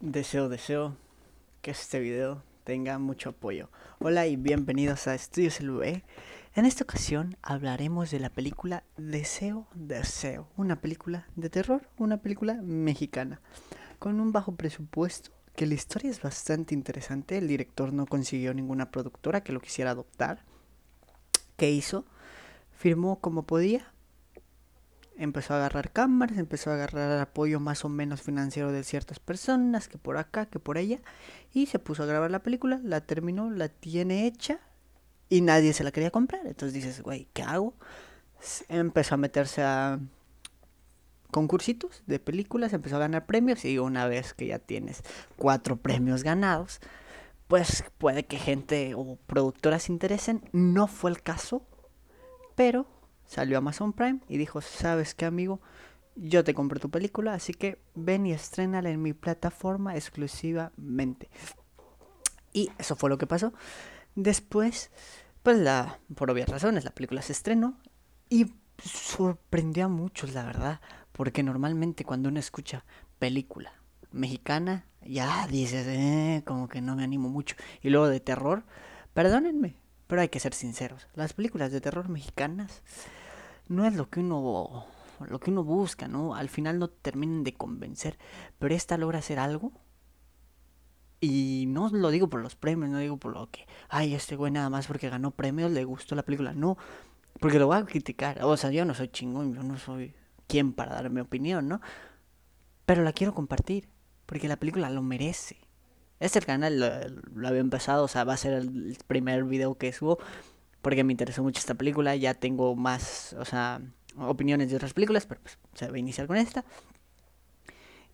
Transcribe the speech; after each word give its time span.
Deseo, 0.00 0.50
deseo 0.50 0.94
que 1.62 1.70
este 1.70 2.00
video 2.00 2.42
tenga 2.64 2.98
mucho 2.98 3.30
apoyo. 3.30 3.70
Hola 3.98 4.26
y 4.26 4.36
bienvenidos 4.36 5.06
a 5.06 5.14
Estudios 5.14 5.58
LV. 5.62 6.02
En 6.54 6.66
esta 6.66 6.84
ocasión 6.84 7.38
hablaremos 7.40 8.10
de 8.10 8.20
la 8.20 8.28
película 8.28 8.84
Deseo, 8.98 9.68
Deseo. 9.74 10.48
Una 10.58 10.82
película 10.82 11.26
de 11.34 11.48
terror, 11.48 11.88
una 11.96 12.18
película 12.18 12.60
mexicana. 12.62 13.40
Con 13.98 14.20
un 14.20 14.32
bajo 14.32 14.54
presupuesto, 14.54 15.30
que 15.54 15.64
la 15.64 15.74
historia 15.74 16.10
es 16.10 16.20
bastante 16.20 16.74
interesante. 16.74 17.38
El 17.38 17.48
director 17.48 17.94
no 17.94 18.04
consiguió 18.04 18.52
ninguna 18.52 18.90
productora 18.90 19.42
que 19.42 19.54
lo 19.54 19.60
quisiera 19.60 19.92
adoptar. 19.92 20.44
¿Qué 21.56 21.70
hizo? 21.70 22.04
Firmó 22.70 23.18
como 23.20 23.44
podía 23.44 23.94
empezó 25.18 25.54
a 25.54 25.58
agarrar 25.58 25.92
cámaras, 25.92 26.38
empezó 26.38 26.70
a 26.70 26.74
agarrar 26.74 27.18
apoyo 27.20 27.60
más 27.60 27.84
o 27.84 27.88
menos 27.88 28.22
financiero 28.22 28.72
de 28.72 28.84
ciertas 28.84 29.18
personas, 29.18 29.88
que 29.88 29.98
por 29.98 30.16
acá, 30.18 30.46
que 30.46 30.58
por 30.58 30.78
allá, 30.78 31.00
y 31.52 31.66
se 31.66 31.78
puso 31.78 32.02
a 32.02 32.06
grabar 32.06 32.30
la 32.30 32.42
película, 32.42 32.80
la 32.82 33.00
terminó, 33.00 33.50
la 33.50 33.68
tiene 33.68 34.26
hecha 34.26 34.60
y 35.28 35.40
nadie 35.40 35.72
se 35.72 35.84
la 35.84 35.92
quería 35.92 36.10
comprar. 36.10 36.46
Entonces 36.46 36.74
dices, 36.74 37.02
güey, 37.02 37.28
¿qué 37.32 37.42
hago? 37.42 37.74
Empezó 38.68 39.14
a 39.14 39.18
meterse 39.18 39.62
a 39.62 39.98
concursitos 41.30 42.02
de 42.06 42.18
películas, 42.18 42.72
empezó 42.72 42.96
a 42.96 43.00
ganar 43.00 43.26
premios 43.26 43.64
y 43.64 43.78
una 43.78 44.06
vez 44.06 44.34
que 44.34 44.46
ya 44.46 44.58
tienes 44.58 45.02
cuatro 45.36 45.76
premios 45.76 46.22
ganados, 46.22 46.80
pues 47.48 47.84
puede 47.98 48.24
que 48.24 48.38
gente 48.38 48.94
o 48.96 49.18
productoras 49.26 49.84
se 49.84 49.92
interesen. 49.92 50.48
No 50.52 50.86
fue 50.86 51.10
el 51.10 51.22
caso, 51.22 51.62
pero 52.54 52.86
salió 53.26 53.58
Amazon 53.58 53.92
Prime 53.92 54.20
y 54.28 54.38
dijo, 54.38 54.60
¿sabes 54.60 55.14
qué 55.14 55.24
amigo? 55.24 55.60
Yo 56.14 56.44
te 56.44 56.54
compré 56.54 56.80
tu 56.80 56.90
película, 56.90 57.34
así 57.34 57.52
que 57.52 57.78
ven 57.94 58.26
y 58.26 58.32
estrénala 58.32 58.90
en 58.90 59.02
mi 59.02 59.12
plataforma 59.12 59.96
exclusivamente. 59.96 61.28
Y 62.52 62.70
eso 62.78 62.96
fue 62.96 63.10
lo 63.10 63.18
que 63.18 63.26
pasó. 63.26 63.52
Después, 64.14 64.90
pues 65.42 65.58
la, 65.58 65.98
por 66.14 66.30
obvias 66.30 66.48
razones, 66.48 66.84
la 66.84 66.90
película 66.92 67.20
se 67.20 67.32
estrenó 67.32 67.78
y 68.30 68.54
sorprendió 68.82 69.84
a 69.84 69.88
muchos, 69.88 70.32
la 70.32 70.44
verdad, 70.44 70.80
porque 71.12 71.42
normalmente 71.42 72.04
cuando 72.04 72.30
uno 72.30 72.40
escucha 72.40 72.84
película 73.18 73.72
mexicana, 74.10 74.86
ya 75.02 75.46
dices, 75.48 75.86
eh, 75.86 76.42
como 76.46 76.68
que 76.68 76.80
no 76.80 76.96
me 76.96 77.04
animo 77.04 77.28
mucho. 77.28 77.56
Y 77.82 77.90
luego 77.90 78.08
de 78.08 78.20
terror, 78.20 78.64
perdónenme, 79.12 79.76
pero 80.06 80.20
hay 80.20 80.28
que 80.28 80.40
ser 80.40 80.54
sinceros. 80.54 81.08
Las 81.14 81.32
películas 81.32 81.72
de 81.72 81.80
terror 81.80 82.08
mexicanas 82.08 82.82
no 83.68 83.86
es 83.86 83.94
lo 83.94 84.08
que 84.08 84.20
uno 84.20 84.86
lo 85.20 85.40
que 85.40 85.50
uno 85.50 85.64
busca, 85.64 86.08
¿no? 86.08 86.34
Al 86.34 86.48
final 86.48 86.78
no 86.78 86.88
terminan 86.88 87.42
de 87.42 87.54
convencer, 87.54 88.18
pero 88.58 88.74
esta 88.74 88.98
logra 88.98 89.18
hacer 89.18 89.38
algo. 89.38 89.72
Y 91.20 91.64
no 91.68 91.88
lo 91.88 92.10
digo 92.10 92.28
por 92.28 92.42
los 92.42 92.56
premios, 92.56 92.90
no 92.90 92.98
digo 92.98 93.16
por 93.16 93.32
lo 93.32 93.50
que, 93.50 93.66
ay, 93.88 94.14
este 94.14 94.36
güey 94.36 94.52
nada 94.52 94.68
más 94.68 94.86
porque 94.86 95.08
ganó 95.08 95.30
premios 95.30 95.70
le 95.70 95.84
gustó 95.84 96.14
la 96.14 96.22
película, 96.22 96.52
no, 96.52 96.76
porque 97.40 97.58
lo 97.58 97.66
voy 97.66 97.78
a 97.78 97.84
criticar. 97.86 98.44
O 98.44 98.56
sea, 98.56 98.70
yo 98.70 98.84
no 98.84 98.94
soy 98.94 99.08
chingón, 99.08 99.54
yo 99.54 99.62
no 99.62 99.78
soy 99.78 100.14
quien 100.46 100.74
para 100.74 100.94
dar 100.94 101.10
mi 101.10 101.20
opinión, 101.20 101.68
¿no? 101.68 101.80
Pero 102.84 103.02
la 103.02 103.12
quiero 103.12 103.34
compartir, 103.34 103.88
porque 104.26 104.48
la 104.48 104.56
película 104.56 104.90
lo 104.90 105.02
merece. 105.02 105.65
Este 106.18 106.40
canal 106.40 106.80
lo, 106.80 107.48
había 107.48 107.60
empezado, 107.60 108.04
o 108.04 108.08
sea, 108.08 108.24
va 108.24 108.34
a 108.34 108.38
ser 108.38 108.54
el 108.54 108.96
primer 109.06 109.44
video 109.44 109.76
que 109.76 109.92
subo 109.92 110.18
porque 110.82 111.04
me 111.04 111.12
interesó 111.12 111.42
mucho 111.42 111.58
esta 111.58 111.74
película. 111.74 112.16
Ya 112.16 112.34
tengo 112.34 112.76
más, 112.76 113.34
o 113.38 113.44
sea, 113.44 113.80
opiniones 114.16 114.70
de 114.70 114.76
otras 114.76 114.94
películas, 114.94 115.26
pero 115.26 115.40
pues 115.42 115.58
se 115.74 115.88
va 115.88 115.96
a 115.96 115.98
iniciar 115.98 116.26
con 116.26 116.36
esta. 116.36 116.64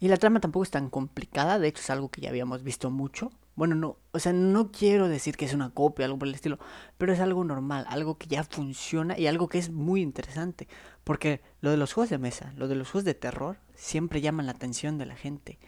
Y 0.01 0.09
la 0.09 0.17
trama 0.17 0.41
tampoco 0.41 0.65
es 0.65 0.71
tan 0.71 0.91
complicada, 0.91 1.61
de 1.61 1.69
hecho 1.69 1.81
es 1.81 1.91
algo 1.91 2.11
que 2.11 2.23
ya 2.23 2.31
habíamos 2.31 2.65
visto 2.65 2.91
mucho. 2.91 3.31
Bueno, 3.55 3.77
no, 3.77 3.99
o 4.11 4.19
sea, 4.19 4.33
no 4.33 4.73
quiero 4.73 5.09
decir 5.09 5.37
que 5.37 5.45
es 5.45 5.55
una 5.55 5.71
copia, 5.71 6.07
algo 6.07 6.19
por 6.19 6.27
el 6.27 6.35
estilo, 6.35 6.59
pero 6.99 7.13
es 7.13 7.21
algo 7.21 7.45
normal, 7.45 7.85
algo 7.89 8.19
que 8.19 8.27
ya 8.27 8.43
funciona 8.43 9.17
y 9.17 9.29
algo 9.29 9.49
que 9.49 9.59
es 9.59 9.71
muy 9.71 10.01
interesante. 10.03 10.67
Porque 11.05 11.41
lo 11.61 11.71
de 11.71 11.77
los 11.77 11.93
juegos 11.93 12.11
de 12.11 12.19
mesa, 12.19 12.53
lo 12.57 12.67
de 12.67 12.75
los 12.75 12.91
juegos 12.91 13.05
de 13.05 13.15
terror, 13.15 13.59
siempre 13.77 14.21
llaman 14.21 14.47
la 14.47 14.53
atención 14.53 14.99
de 14.99 15.07
la 15.07 15.15
gente. 15.15 15.61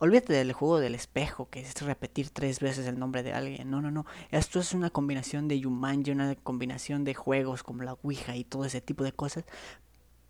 Olvídate 0.00 0.32
del 0.32 0.52
juego 0.52 0.78
del 0.78 0.94
espejo, 0.94 1.48
que 1.50 1.60
es 1.60 1.82
repetir 1.82 2.30
tres 2.30 2.60
veces 2.60 2.86
el 2.86 3.00
nombre 3.00 3.24
de 3.24 3.32
alguien. 3.32 3.68
No, 3.68 3.82
no, 3.82 3.90
no. 3.90 4.06
Esto 4.30 4.60
es 4.60 4.72
una 4.72 4.90
combinación 4.90 5.48
de 5.48 5.58
Yumanji, 5.58 6.12
una 6.12 6.36
combinación 6.36 7.02
de 7.02 7.14
juegos 7.14 7.64
como 7.64 7.82
la 7.82 7.94
Ouija 7.94 8.36
y 8.36 8.44
todo 8.44 8.64
ese 8.64 8.80
tipo 8.80 9.02
de 9.02 9.12
cosas, 9.12 9.44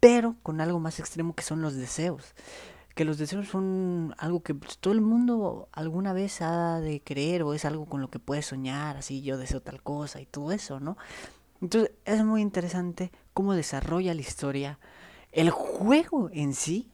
pero 0.01 0.37
con 0.43 0.63
algo 0.63 0.81
más 0.81 1.01
extremo 1.01 1.35
que 1.35 1.43
son 1.43 1.61
los 1.61 1.75
deseos. 1.75 2.35
Que 2.95 3.05
los 3.05 3.19
deseos 3.19 3.49
son 3.49 4.15
algo 4.17 4.43
que 4.43 4.55
pues, 4.55 4.79
todo 4.79 4.95
el 4.95 5.03
mundo 5.03 5.69
alguna 5.73 6.15
vez 6.15 6.41
ha 6.41 6.81
de 6.81 7.03
creer 7.03 7.43
o 7.43 7.53
es 7.53 7.67
algo 7.67 7.85
con 7.85 8.01
lo 8.01 8.09
que 8.09 8.19
puedes 8.19 8.47
soñar, 8.47 8.97
así 8.97 9.21
yo 9.21 9.37
deseo 9.37 9.61
tal 9.61 9.83
cosa 9.83 10.21
y 10.21 10.27
todo 10.27 10.51
eso, 10.51 10.81
¿no? 10.81 10.97
Entonces 11.61 11.93
es 12.07 12.25
muy 12.25 12.41
interesante 12.41 13.13
cómo 13.35 13.53
desarrolla 13.53 14.15
la 14.15 14.21
historia. 14.23 14.79
El 15.31 15.51
juego 15.51 16.31
en 16.33 16.55
sí, 16.55 16.91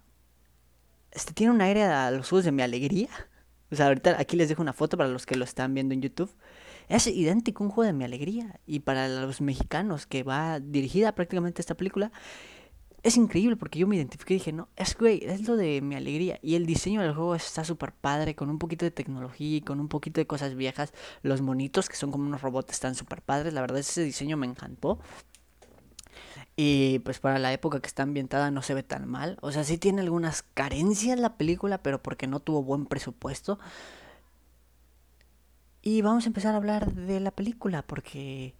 este 1.15 1.33
tiene 1.33 1.53
un 1.53 1.61
aire 1.61 1.85
a 1.85 2.11
los 2.11 2.29
juegos 2.29 2.45
de 2.45 2.53
mi 2.53 2.63
alegría. 2.63 3.09
O 3.71 3.77
sea, 3.77 3.87
ahorita 3.87 4.17
aquí 4.19 4.37
les 4.37 4.49
dejo 4.49 4.63
una 4.63 4.73
foto 4.73 4.97
para 4.97 5.09
los 5.09 5.27
que 5.27 5.37
lo 5.37 5.45
están 5.45 5.75
viendo 5.75 5.95
en 5.95 6.03
YouTube. 6.03 6.35
Es 6.89 7.07
idéntico 7.07 7.65
un 7.65 7.71
juego 7.71 7.87
de 7.87 7.93
mi 7.93 8.05
alegría. 8.05 8.61
Y 8.67 8.81
para 8.81 9.09
los 9.09 9.41
mexicanos 9.41 10.07
que 10.07 10.23
va 10.23 10.61
dirigida 10.61 11.15
prácticamente 11.15 11.63
esta 11.63 11.75
película, 11.75 12.13
es 13.05 13.17
increíble 13.17 13.57
porque 13.57 13.79
yo 13.79 13.87
me 13.87 13.97
identifiqué 13.97 14.35
y 14.35 14.39
dije, 14.39 14.53
no, 14.53 14.69
es 14.77 14.97
güey, 14.97 15.23
es 15.25 15.47
lo 15.47 15.57
de 15.57 15.81
mi 15.83 15.95
alegría. 15.95 16.39
Y 16.43 16.55
el 16.55 16.67
diseño 16.67 17.03
del 17.03 17.15
juego 17.15 17.35
está 17.35 17.65
súper 17.65 17.93
padre, 17.93 18.35
con 18.35 18.49
un 18.49 18.59
poquito 18.59 18.85
de 18.87 18.91
tecnología 18.91 19.59
y 19.59 19.61
con 19.61 19.79
un 19.79 19.89
poquito 19.89 20.21
de 20.21 20.27
cosas 20.27 20.55
viejas. 20.55 20.93
Los 21.23 21.43
monitos, 21.43 21.89
que 21.89 21.97
son 21.97 22.11
como 22.11 22.25
unos 22.25 22.43
robots, 22.43 22.73
están 22.73 22.95
súper 22.95 23.23
padres. 23.23 23.53
La 23.53 23.61
verdad, 23.61 23.79
ese 23.79 24.03
diseño 24.03 24.37
me 24.37 24.47
encantó. 24.47 24.99
Y 26.57 27.01
pues 27.01 27.19
para 27.19 27.39
la 27.39 27.53
época 27.53 27.81
que 27.81 27.89
está 27.89 28.05
ambientada 28.05 28.51
no 28.51 28.63
se 28.63 28.75
ve 28.75 28.83
tan 28.83 29.09
mal. 29.09 29.39
O 29.41 29.51
sea, 29.51 29.65
sí 29.65 29.79
tiene 29.79 30.03
algunas 30.03 30.43
carencias 30.43 31.19
la 31.19 31.37
película, 31.37 31.83
pero 31.83 32.03
porque 32.03 32.27
no 32.27 32.41
tuvo 32.41 32.63
buen 32.63 32.87
presupuesto. 32.87 33.59
Y 35.83 36.01
vamos 36.03 36.25
a 36.25 36.29
empezar 36.29 36.55
a 36.55 36.59
hablar 36.59 36.95
de 36.95 37.21
la 37.21 37.31
película 37.31 37.83
porque 37.83 38.55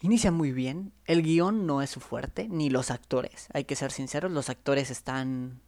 inicia 0.00 0.30
muy 0.30 0.52
bien. 0.52 0.92
El 1.06 1.22
guion 1.22 1.66
no 1.66 1.82
es 1.82 1.90
su 1.90 2.00
fuerte, 2.00 2.48
ni 2.48 2.70
los 2.70 2.90
actores. 2.90 3.48
Hay 3.54 3.64
que 3.64 3.74
ser 3.74 3.90
sinceros, 3.90 4.30
los 4.30 4.50
actores 4.50 4.90
están 4.90 5.60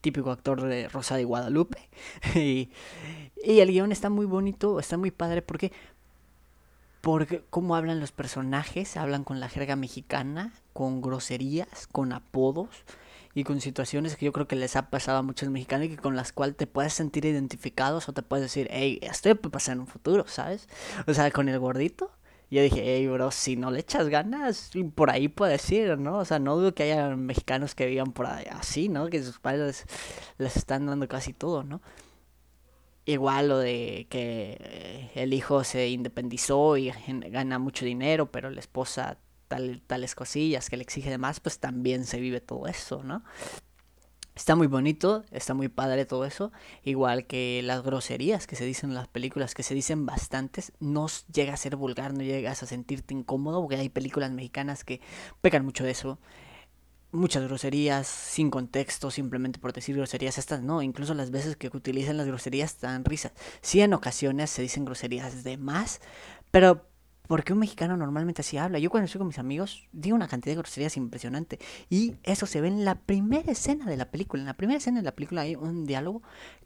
típico 0.00 0.30
actor 0.30 0.62
de 0.62 0.88
Rosa 0.88 1.16
de 1.16 1.24
Guadalupe. 1.24 1.88
y, 2.34 2.70
el 3.44 3.70
guion 3.70 3.92
está 3.92 4.08
muy 4.08 4.24
bonito, 4.24 4.78
está 4.78 4.96
muy 4.96 5.10
padre 5.10 5.42
porque 5.42 5.72
porque 7.00 7.44
cómo 7.50 7.76
hablan 7.76 8.00
los 8.00 8.10
personajes, 8.10 8.96
hablan 8.96 9.22
con 9.22 9.38
la 9.38 9.48
jerga 9.48 9.76
mexicana, 9.76 10.52
con 10.76 11.00
groserías, 11.00 11.86
con 11.86 12.12
apodos 12.12 12.68
y 13.32 13.44
con 13.44 13.62
situaciones 13.62 14.14
que 14.14 14.26
yo 14.26 14.32
creo 14.32 14.46
que 14.46 14.56
les 14.56 14.76
ha 14.76 14.90
pasado 14.90 15.16
a 15.16 15.22
muchos 15.22 15.48
mexicanos 15.48 15.86
y 15.86 15.88
que 15.88 15.96
con 15.96 16.16
las 16.16 16.32
cuales 16.32 16.54
te 16.54 16.66
puedes 16.66 16.92
sentir 16.92 17.24
identificados 17.24 18.10
o 18.10 18.12
te 18.12 18.20
puedes 18.20 18.44
decir, 18.44 18.68
hey, 18.70 18.98
esto 19.00 19.34
puede 19.36 19.52
pasar 19.52 19.76
en 19.76 19.80
un 19.80 19.86
futuro, 19.86 20.26
¿sabes? 20.28 20.68
O 21.06 21.14
sea, 21.14 21.30
con 21.30 21.48
el 21.48 21.58
gordito. 21.58 22.10
Yo 22.50 22.60
dije, 22.60 22.82
hey, 22.84 23.06
bro, 23.08 23.30
si 23.30 23.56
no 23.56 23.70
le 23.70 23.80
echas 23.80 24.10
ganas, 24.10 24.70
por 24.94 25.08
ahí 25.08 25.28
puedes 25.28 25.68
ir, 25.72 25.96
¿no? 25.98 26.18
O 26.18 26.26
sea, 26.26 26.38
no 26.38 26.56
dudo 26.56 26.74
que 26.74 26.82
haya 26.82 27.16
mexicanos 27.16 27.74
que 27.74 27.86
vivan 27.86 28.12
por 28.12 28.26
ahí 28.26 28.44
así, 28.50 28.90
¿no? 28.90 29.08
Que 29.08 29.22
sus 29.22 29.38
padres 29.38 29.86
les 30.36 30.56
están 30.58 30.84
dando 30.84 31.08
casi 31.08 31.32
todo, 31.32 31.64
¿no? 31.64 31.80
Igual 33.06 33.48
lo 33.48 33.58
de 33.58 34.08
que 34.10 35.10
el 35.14 35.32
hijo 35.32 35.64
se 35.64 35.88
independizó 35.88 36.76
y 36.76 36.92
gana 37.30 37.58
mucho 37.58 37.86
dinero, 37.86 38.30
pero 38.30 38.50
la 38.50 38.60
esposa 38.60 39.16
tal, 39.48 39.82
tales 39.86 40.14
cosillas 40.14 40.70
que 40.70 40.76
le 40.76 40.82
exige 40.82 41.10
de 41.10 41.18
más, 41.18 41.40
pues 41.40 41.58
también 41.58 42.04
se 42.04 42.20
vive 42.20 42.40
todo 42.40 42.66
eso, 42.66 43.02
¿no? 43.02 43.22
Está 44.34 44.54
muy 44.54 44.66
bonito, 44.66 45.24
está 45.30 45.54
muy 45.54 45.68
padre 45.68 46.04
todo 46.04 46.26
eso, 46.26 46.52
igual 46.84 47.26
que 47.26 47.62
las 47.64 47.82
groserías 47.82 48.46
que 48.46 48.54
se 48.54 48.66
dicen 48.66 48.90
en 48.90 48.96
las 48.96 49.08
películas, 49.08 49.54
que 49.54 49.62
se 49.62 49.74
dicen 49.74 50.04
bastantes, 50.04 50.72
no 50.78 51.06
llega 51.32 51.54
a 51.54 51.56
ser 51.56 51.76
vulgar, 51.76 52.12
no 52.12 52.22
llegas 52.22 52.62
a 52.62 52.66
sentirte 52.66 53.14
incómodo, 53.14 53.62
porque 53.62 53.76
hay 53.76 53.88
películas 53.88 54.30
mexicanas 54.32 54.84
que 54.84 55.00
pecan 55.40 55.64
mucho 55.64 55.84
de 55.84 55.92
eso 55.92 56.18
muchas 57.16 57.44
groserías 57.44 58.06
sin 58.06 58.50
contexto, 58.50 59.10
simplemente 59.10 59.58
por 59.58 59.72
decir 59.72 59.96
groserías. 59.96 60.38
Estas 60.38 60.62
no, 60.62 60.82
incluso 60.82 61.14
las 61.14 61.30
veces 61.30 61.56
que 61.56 61.68
utilizan 61.68 62.16
las 62.16 62.26
groserías 62.26 62.80
dan 62.80 63.04
risa. 63.04 63.32
Sí, 63.60 63.80
en 63.80 63.94
ocasiones 63.94 64.50
se 64.50 64.62
dicen 64.62 64.84
groserías 64.84 65.42
de 65.42 65.56
más, 65.56 66.00
pero 66.50 66.86
porque 67.26 67.52
un 67.52 67.58
mexicano 67.60 67.96
normalmente 67.96 68.42
así 68.42 68.58
habla. 68.58 68.78
Yo 68.78 68.90
cuando 68.90 69.06
estoy 69.06 69.18
con 69.18 69.28
mis 69.28 69.38
amigos 69.38 69.88
digo 69.92 70.16
una 70.16 70.28
cantidad 70.28 70.52
de 70.52 70.58
groserías 70.58 70.96
impresionante. 70.96 71.58
Y 71.90 72.14
eso 72.22 72.46
se 72.46 72.60
ve 72.60 72.68
en 72.68 72.84
la 72.84 72.96
primera 72.96 73.52
escena 73.52 73.86
de 73.86 73.96
la 73.96 74.10
película. 74.10 74.42
En 74.42 74.46
la 74.46 74.56
primera 74.56 74.78
escena 74.78 75.00
de 75.00 75.04
la 75.04 75.14
película 75.14 75.42
hay 75.42 75.56
un 75.56 75.86
diálogo 75.86 76.22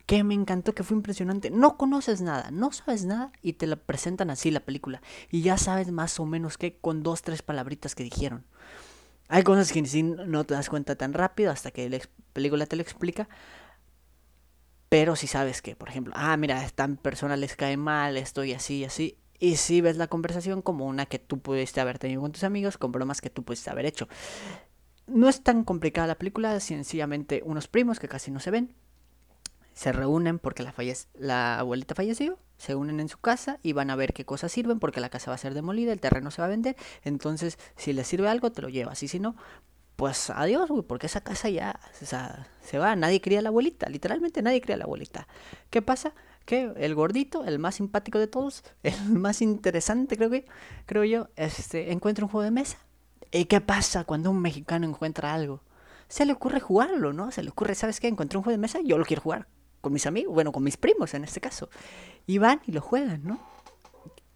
que 0.06 0.24
me 0.24 0.34
encantó, 0.34 0.74
que 0.74 0.82
fue 0.82 0.96
impresionante. 0.96 1.50
No 1.50 1.76
conoces 1.76 2.20
nada, 2.20 2.50
no 2.50 2.72
sabes 2.72 3.04
nada 3.04 3.32
y 3.42 3.52
te 3.54 3.66
la 3.66 3.76
presentan 3.76 4.30
así 4.30 4.50
la 4.50 4.60
película. 4.60 5.02
Y 5.30 5.42
ya 5.42 5.56
sabes 5.56 5.92
más 5.92 6.18
o 6.18 6.26
menos 6.26 6.58
que 6.58 6.78
con 6.78 7.02
dos, 7.02 7.22
tres 7.22 7.42
palabritas 7.42 7.94
que 7.94 8.02
dijeron. 8.02 8.44
Hay 9.28 9.44
cosas 9.44 9.72
que 9.72 9.80
no 10.02 10.44
te 10.44 10.54
das 10.54 10.68
cuenta 10.68 10.96
tan 10.96 11.12
rápido 11.12 11.52
hasta 11.52 11.70
que 11.70 11.88
la 11.88 12.00
película 12.32 12.66
te 12.66 12.74
lo 12.74 12.82
explica. 12.82 13.28
Pero 14.88 15.14
si 15.14 15.28
sabes 15.28 15.62
que, 15.62 15.76
por 15.76 15.88
ejemplo, 15.88 16.12
ah, 16.16 16.36
mira, 16.36 16.58
a 16.58 16.64
esta 16.64 16.88
persona 16.88 17.36
les 17.36 17.54
cae 17.54 17.76
mal, 17.76 18.16
estoy 18.16 18.52
así, 18.54 18.84
así. 18.84 19.19
Y 19.40 19.56
si 19.56 19.80
ves 19.80 19.96
la 19.96 20.06
conversación 20.06 20.62
como 20.62 20.86
una 20.86 21.06
que 21.06 21.18
tú 21.18 21.40
pudiste 21.40 21.80
haber 21.80 21.98
tenido 21.98 22.20
con 22.20 22.32
tus 22.32 22.44
amigos, 22.44 22.78
con 22.78 22.92
bromas 22.92 23.20
que 23.20 23.30
tú 23.30 23.42
pudiste 23.42 23.70
haber 23.70 23.86
hecho. 23.86 24.06
No 25.06 25.28
es 25.28 25.42
tan 25.42 25.64
complicada 25.64 26.06
la 26.06 26.18
película, 26.18 26.60
sencillamente 26.60 27.42
unos 27.44 27.66
primos 27.66 27.98
que 27.98 28.06
casi 28.06 28.30
no 28.30 28.38
se 28.38 28.50
ven, 28.50 28.74
se 29.72 29.92
reúnen 29.92 30.38
porque 30.38 30.62
la, 30.62 30.74
la 31.14 31.58
abuelita 31.58 31.94
falleció, 31.94 32.38
se 32.58 32.74
unen 32.74 33.00
en 33.00 33.08
su 33.08 33.18
casa 33.18 33.58
y 33.62 33.72
van 33.72 33.88
a 33.90 33.96
ver 33.96 34.12
qué 34.12 34.26
cosas 34.26 34.52
sirven 34.52 34.78
porque 34.78 35.00
la 35.00 35.08
casa 35.08 35.30
va 35.30 35.36
a 35.36 35.38
ser 35.38 35.54
demolida, 35.54 35.92
el 35.92 36.00
terreno 36.00 36.30
se 36.30 36.42
va 36.42 36.46
a 36.46 36.50
vender, 36.50 36.76
entonces 37.02 37.58
si 37.76 37.94
les 37.94 38.06
sirve 38.06 38.28
algo 38.28 38.52
te 38.52 38.60
lo 38.60 38.68
llevas 38.68 39.02
y 39.02 39.08
si 39.08 39.18
no, 39.18 39.36
pues 39.96 40.30
adiós, 40.30 40.70
porque 40.86 41.06
esa 41.06 41.22
casa 41.22 41.48
ya 41.48 41.80
se 41.92 42.78
va, 42.78 42.96
nadie 42.96 43.20
quería 43.20 43.38
a 43.38 43.42
la 43.42 43.48
abuelita, 43.48 43.88
literalmente 43.88 44.42
nadie 44.42 44.60
quería 44.60 44.76
a 44.76 44.78
la 44.78 44.84
abuelita. 44.84 45.28
¿Qué 45.70 45.82
pasa? 45.82 46.14
Que 46.44 46.72
el 46.76 46.94
gordito, 46.94 47.44
el 47.44 47.58
más 47.58 47.76
simpático 47.76 48.18
de 48.18 48.26
todos, 48.26 48.64
el 48.82 49.10
más 49.10 49.42
interesante 49.42 50.16
creo 50.16 50.30
que, 50.30 50.44
creo 50.86 51.04
yo, 51.04 51.28
este, 51.36 51.92
encuentra 51.92 52.24
un 52.24 52.30
juego 52.30 52.44
de 52.44 52.50
mesa. 52.50 52.78
¿Y 53.32 53.44
qué 53.44 53.60
pasa 53.60 54.04
cuando 54.04 54.30
un 54.30 54.40
mexicano 54.40 54.86
encuentra 54.86 55.32
algo? 55.32 55.62
Se 56.08 56.26
le 56.26 56.32
ocurre 56.32 56.58
jugarlo, 56.58 57.12
¿no? 57.12 57.30
Se 57.30 57.42
le 57.42 57.50
ocurre, 57.50 57.76
¿sabes 57.76 58.00
qué? 58.00 58.08
Encontré 58.08 58.36
un 58.36 58.42
juego 58.42 58.56
de 58.56 58.60
mesa, 58.60 58.80
yo 58.84 58.98
lo 58.98 59.04
quiero 59.04 59.22
jugar 59.22 59.46
con 59.80 59.92
mis 59.92 60.06
amigos, 60.06 60.34
bueno, 60.34 60.52
con 60.52 60.62
mis 60.62 60.76
primos 60.76 61.14
en 61.14 61.24
este 61.24 61.40
caso. 61.40 61.70
Y 62.26 62.38
van 62.38 62.60
y 62.66 62.72
lo 62.72 62.80
juegan, 62.80 63.24
¿no? 63.24 63.40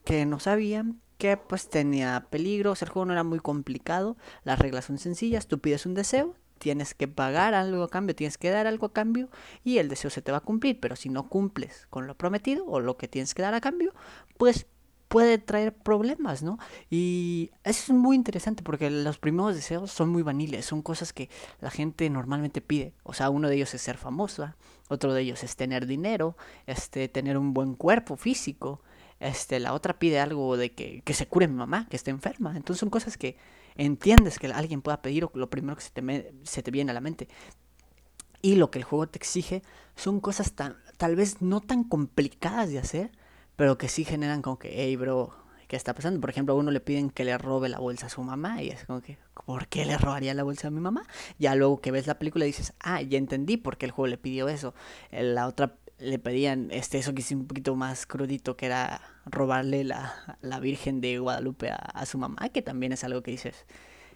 Que 0.05 0.27
no 0.27 0.39
sabían 0.39 1.01
que 1.19 1.37
pues 1.37 1.69
tenía 1.69 2.27
peligros, 2.31 2.83
el 2.83 2.89
juego 2.89 3.07
no 3.07 3.13
era 3.13 3.25
muy 3.25 3.39
complicado, 3.39 4.17
las 4.43 4.59
reglas 4.59 4.87
son 4.87 4.99
sencillas, 4.99 5.47
tú 5.47 5.59
pides 5.61 5.87
un 5.87 5.95
deseo, 5.95 6.35
tienes 6.65 6.95
que 6.95 7.09
pagar 7.09 7.53
algo 7.53 7.83
a 7.83 7.91
cambio, 7.91 8.17
tienes 8.17 8.39
que 8.39 8.49
dar 8.49 8.67
algo 8.67 8.87
a 8.87 8.93
cambio 8.95 9.29
y 9.65 9.77
el 9.77 9.91
deseo 9.91 10.09
se 10.09 10.23
te 10.23 10.33
va 10.33 10.39
a 10.39 10.41
cumplir, 10.41 10.81
pero 10.81 10.97
si 10.97 11.11
no 11.11 11.29
cumples 11.29 11.87
con 11.91 12.07
lo 12.07 12.17
prometido 12.17 12.65
o 12.65 12.81
lo 12.81 12.97
que 12.97 13.07
tienes 13.07 13.35
que 13.35 13.43
dar 13.43 13.53
a 13.53 13.61
cambio, 13.61 13.93
pues 14.39 14.67
puede 15.09 15.37
traer 15.37 15.77
problemas, 15.77 16.43
¿no? 16.43 16.59
Y 16.89 17.51
eso 17.65 17.93
es 17.93 17.99
muy 17.99 18.17
interesante 18.17 18.63
porque 18.63 18.89
los 18.89 19.19
primeros 19.19 19.55
deseos 19.55 19.93
son 19.93 20.09
muy 20.09 20.23
vaniles, 20.23 20.65
son 20.65 20.81
cosas 20.81 21.13
que 21.13 21.29
la 21.61 21.71
gente 21.71 22.09
normalmente 22.09 22.63
pide. 22.63 22.95
O 23.03 23.13
sea, 23.13 23.29
uno 23.29 23.51
de 23.51 23.57
ellos 23.57 23.75
es 23.75 23.83
ser 23.83 23.99
famosa, 23.99 24.57
otro 24.89 25.13
de 25.13 25.21
ellos 25.21 25.45
es 25.45 25.55
tener 25.55 25.87
dinero, 25.87 26.39
este, 26.67 27.09
tener 27.09 27.37
un 27.37 27.53
buen 27.53 27.75
cuerpo 27.75 28.17
físico, 28.17 28.81
este, 29.21 29.61
la 29.61 29.75
otra 29.75 29.99
pide 29.99 30.19
algo 30.19 30.57
de 30.57 30.73
que, 30.73 31.03
que 31.03 31.13
se 31.13 31.27
cure 31.27 31.47
mi 31.47 31.57
mamá, 31.57 31.89
que 31.91 31.97
esté 31.97 32.11
enferma. 32.11 32.57
Entonces 32.57 32.81
son 32.81 32.89
cosas 32.89 33.19
que 33.19 33.37
entiendes 33.77 34.39
que 34.39 34.47
alguien 34.49 34.83
pueda 34.83 35.03
pedir 35.03 35.29
lo 35.35 35.51
primero 35.51 35.77
que 35.77 35.83
se 35.83 35.91
te, 35.91 36.63
te 36.63 36.71
viene 36.71 36.91
a 36.91 36.95
la 36.95 37.01
mente. 37.01 37.29
Y 38.43 38.57
lo 38.57 38.71
que 38.71 38.79
el 38.79 38.85
juego 38.85 39.07
te 39.07 39.19
exige 39.19 39.63
son 39.97 40.21
cosas 40.21 40.53
tan, 40.53 40.77
tal 40.97 41.17
vez 41.17 41.41
no 41.41 41.61
tan 41.61 41.85
complicadas 41.85 42.69
de 42.69 42.79
hacer, 42.79 43.11
pero 43.57 43.79
que 43.79 43.89
sí 43.89 44.05
generan 44.05 44.43
como 44.43 44.59
que, 44.59 44.71
hey, 44.75 44.97
bro, 44.97 45.35
¿qué 45.67 45.77
está 45.77 45.95
pasando? 45.95 46.21
Por 46.21 46.31
ejemplo, 46.31 46.55
a 46.55 46.59
uno 46.59 46.71
le 46.71 46.81
piden 46.81 47.11
que 47.11 47.25
le 47.25 47.39
robe 47.39 47.69
la 47.69 47.79
bolsa 47.79 48.07
a 48.07 48.11
su 48.11 48.23
mamá 48.23 48.63
y 48.63 48.69
es 48.69 48.85
como 48.85 49.01
que, 49.01 49.17
¿por 49.47 49.67
qué 49.69 49.87
le 49.87 49.97
robaría 49.97 50.35
la 50.35 50.43
bolsa 50.43 50.69
a 50.69 50.71
mi 50.71 50.81
mamá? 50.81 51.07
Ya 51.39 51.55
luego 51.55 51.81
que 51.81 51.91
ves 51.91 52.07
la 52.07 52.19
película 52.19 52.45
dices, 52.45 52.75
ah, 52.81 53.01
ya 53.01 53.17
entendí 53.17 53.57
por 53.57 53.79
qué 53.79 53.87
el 53.87 53.93
juego 53.93 54.09
le 54.09 54.19
pidió 54.19 54.49
eso. 54.49 54.75
La 55.11 55.47
otra 55.47 55.77
le 55.99 56.19
pedían 56.19 56.69
este 56.71 56.99
eso 56.99 57.15
que 57.15 57.23
es 57.23 57.31
un 57.31 57.47
poquito 57.47 57.77
más 57.77 58.07
crudito 58.07 58.57
que 58.57 58.67
era 58.67 59.01
robarle 59.27 59.85
la, 59.85 60.39
la 60.41 60.61
Virgen 60.61 61.01
de 61.01 61.19
Guadalupe 61.19 61.71
a, 61.71 62.05
su 62.07 62.19
mamá 62.19 62.49
que 62.49 62.63
también 62.63 62.93
es 62.93 63.05
algo 63.05 63.23
que 63.23 63.31
dices 63.31 63.67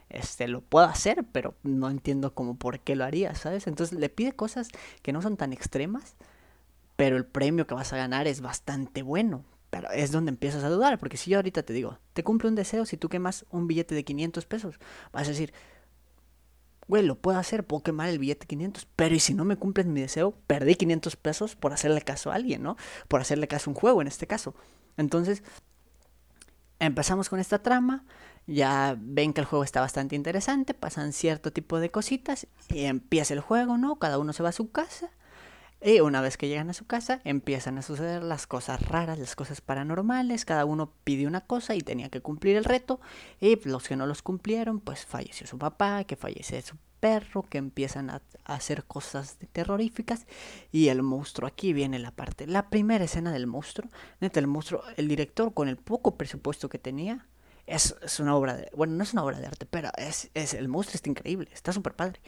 este 0.09 0.49
lo 0.49 0.61
puedo 0.61 0.87
hacer 0.87 1.25
pero 1.33 1.55
no 1.63 1.89
entiendo 1.91 2.35
como 2.35 2.57
por 2.57 2.81
qué 2.81 2.97
lo 2.97 3.05
haría 3.05 3.35
sabes 3.35 3.67
entonces 3.67 3.99
le 3.99 4.09
pide 4.09 4.33
cosas 4.33 4.69
que 5.03 5.13
no 5.13 5.23
son 5.23 5.37
tan 5.37 5.53
extremas 5.53 6.17
pero 6.99 7.17
el 7.17 7.25
premio 7.25 7.65
que 7.69 7.75
vas 7.75 7.93
a 7.93 7.97
ganar 7.97 8.27
es 8.27 8.41
bastante 8.41 9.03
bueno. 9.03 9.45
Pero 9.71 9.89
es 9.93 10.11
donde 10.11 10.31
empiezas 10.31 10.65
a 10.65 10.69
dudar 10.69 10.99
porque 10.99 11.17
si 11.17 11.31
yo 11.31 11.39
ahorita 11.39 11.63
te 11.63 11.73
digo 11.73 11.99
te 12.13 12.25
cumple 12.25 12.49
un 12.49 12.55
deseo 12.57 12.87
si 12.87 12.97
tú 12.97 13.09
quemas 13.09 13.45
un 13.51 13.69
billete 13.69 13.95
de 13.95 14.03
500 14.03 14.47
pesos 14.47 14.81
vas 15.13 15.29
a 15.29 15.31
decir 15.31 15.53
güey, 16.89 17.05
lo 17.05 17.17
puedo 17.17 17.39
hacer, 17.39 17.65
puedo 17.65 17.83
quemar 17.83 18.09
el 18.09 18.19
billete 18.19 18.47
500, 18.47 18.89
pero 18.97 19.15
¿y 19.15 19.21
si 19.21 19.35
no 19.35 19.45
me 19.45 19.57
cumplen 19.57 19.93
mi 19.93 20.01
deseo? 20.01 20.35
Perdí 20.47 20.75
500 20.75 21.17
pesos 21.17 21.55
por 21.55 21.73
hacerle 21.73 22.03
caso 22.03 22.31
a 22.31 22.35
alguien, 22.35 22.63
¿no? 22.63 22.77
Por 23.09 23.21
hacerle 23.21 23.47
caso 23.47 23.71
a 23.71 23.73
un 23.73 23.79
juego 23.79 24.03
en 24.03 24.09
este 24.09 24.27
caso. 24.27 24.55
Entonces, 24.97 25.43
empezamos 26.79 27.29
con 27.29 27.39
esta 27.39 27.63
trama, 27.63 28.05
ya 28.47 28.97
ven 28.99 29.33
que 29.33 29.41
el 29.43 29.47
juego 29.47 29.65
está 29.65 29.81
bastante 29.81 30.17
interesante, 30.17 30.75
pasan 30.75 31.13
cierto 31.13 31.53
tipo 31.53 31.79
de 31.79 31.91
cositas 31.91 32.47
y 32.69 32.85
empieza 32.85 33.35
el 33.35 33.41
juego, 33.41 33.77
¿no? 33.77 33.97
Cada 33.97 34.19
uno 34.19 34.33
se 34.33 34.43
va 34.43 34.49
a 34.49 34.53
su 34.53 34.71
casa 34.71 35.11
y 35.81 36.01
una 36.01 36.21
vez 36.21 36.37
que 36.37 36.49
llegan 36.49 36.71
a 36.71 36.75
su 36.75 36.87
casa, 36.87 37.21
empiezan 37.23 37.79
a 37.79 37.83
suceder 37.83 38.23
las 38.25 38.49
cosas 38.49 38.83
raras, 38.83 39.19
las 39.19 39.37
cosas 39.37 39.61
paranormales. 39.61 40.45
Cada 40.45 40.65
uno 40.65 40.93
pide 41.05 41.27
una 41.27 41.43
cosa 41.43 41.77
y 41.77 41.83
tenía 41.83 42.09
que 42.09 42.21
cumplir 42.21 42.57
el 42.57 42.65
reto. 42.65 43.01
Y 43.41 43.57
los 43.69 43.87
que 43.87 43.95
no 43.95 44.07
los 44.07 44.23
cumplieron, 44.23 44.81
pues 44.81 45.07
falleció 45.07 45.47
su 45.47 45.57
papá, 45.57 46.03
que 46.03 46.17
fallece 46.17 46.63
su 46.63 46.77
perro, 46.99 47.45
que 47.45 47.59
empiezan 47.59 48.11
a, 48.11 48.23
hacer 48.45 48.85
cosas 48.85 49.39
terroríficas. 49.53 50.27
Y 50.73 50.89
el 50.89 51.03
monstruo, 51.03 51.47
aquí 51.47 51.73
viene 51.73 52.01
la 52.01 52.11
parte. 52.11 52.49
La 52.49 52.71
primera 52.71 53.05
escena 53.05 53.31
del 53.31 53.47
monstruo. 53.47 53.89
Neta, 54.21 54.41
el 54.41 54.49
monstruo, 54.49 54.83
el 54.97 55.07
director 55.07 55.55
con 55.55 55.69
el 55.69 55.77
poco 55.77 56.17
presupuesto 56.17 56.69
que 56.69 56.81
tenía. 56.81 57.29
Es, 57.67 57.95
es 58.03 58.19
una 58.19 58.35
obra 58.35 58.57
de. 58.57 58.69
Bueno, 58.75 58.95
no 58.95 59.05
es 59.05 59.13
una 59.13 59.23
obra 59.23 59.39
de 59.39 59.47
arte, 59.47 59.65
pero 59.65 59.91
es, 59.97 60.31
es 60.35 60.55
el 60.55 60.67
monstruo 60.67 60.97
está 60.97 61.09
increíble, 61.09 61.51
está 61.53 61.73
súper 61.73 61.95
padre. 61.95 62.21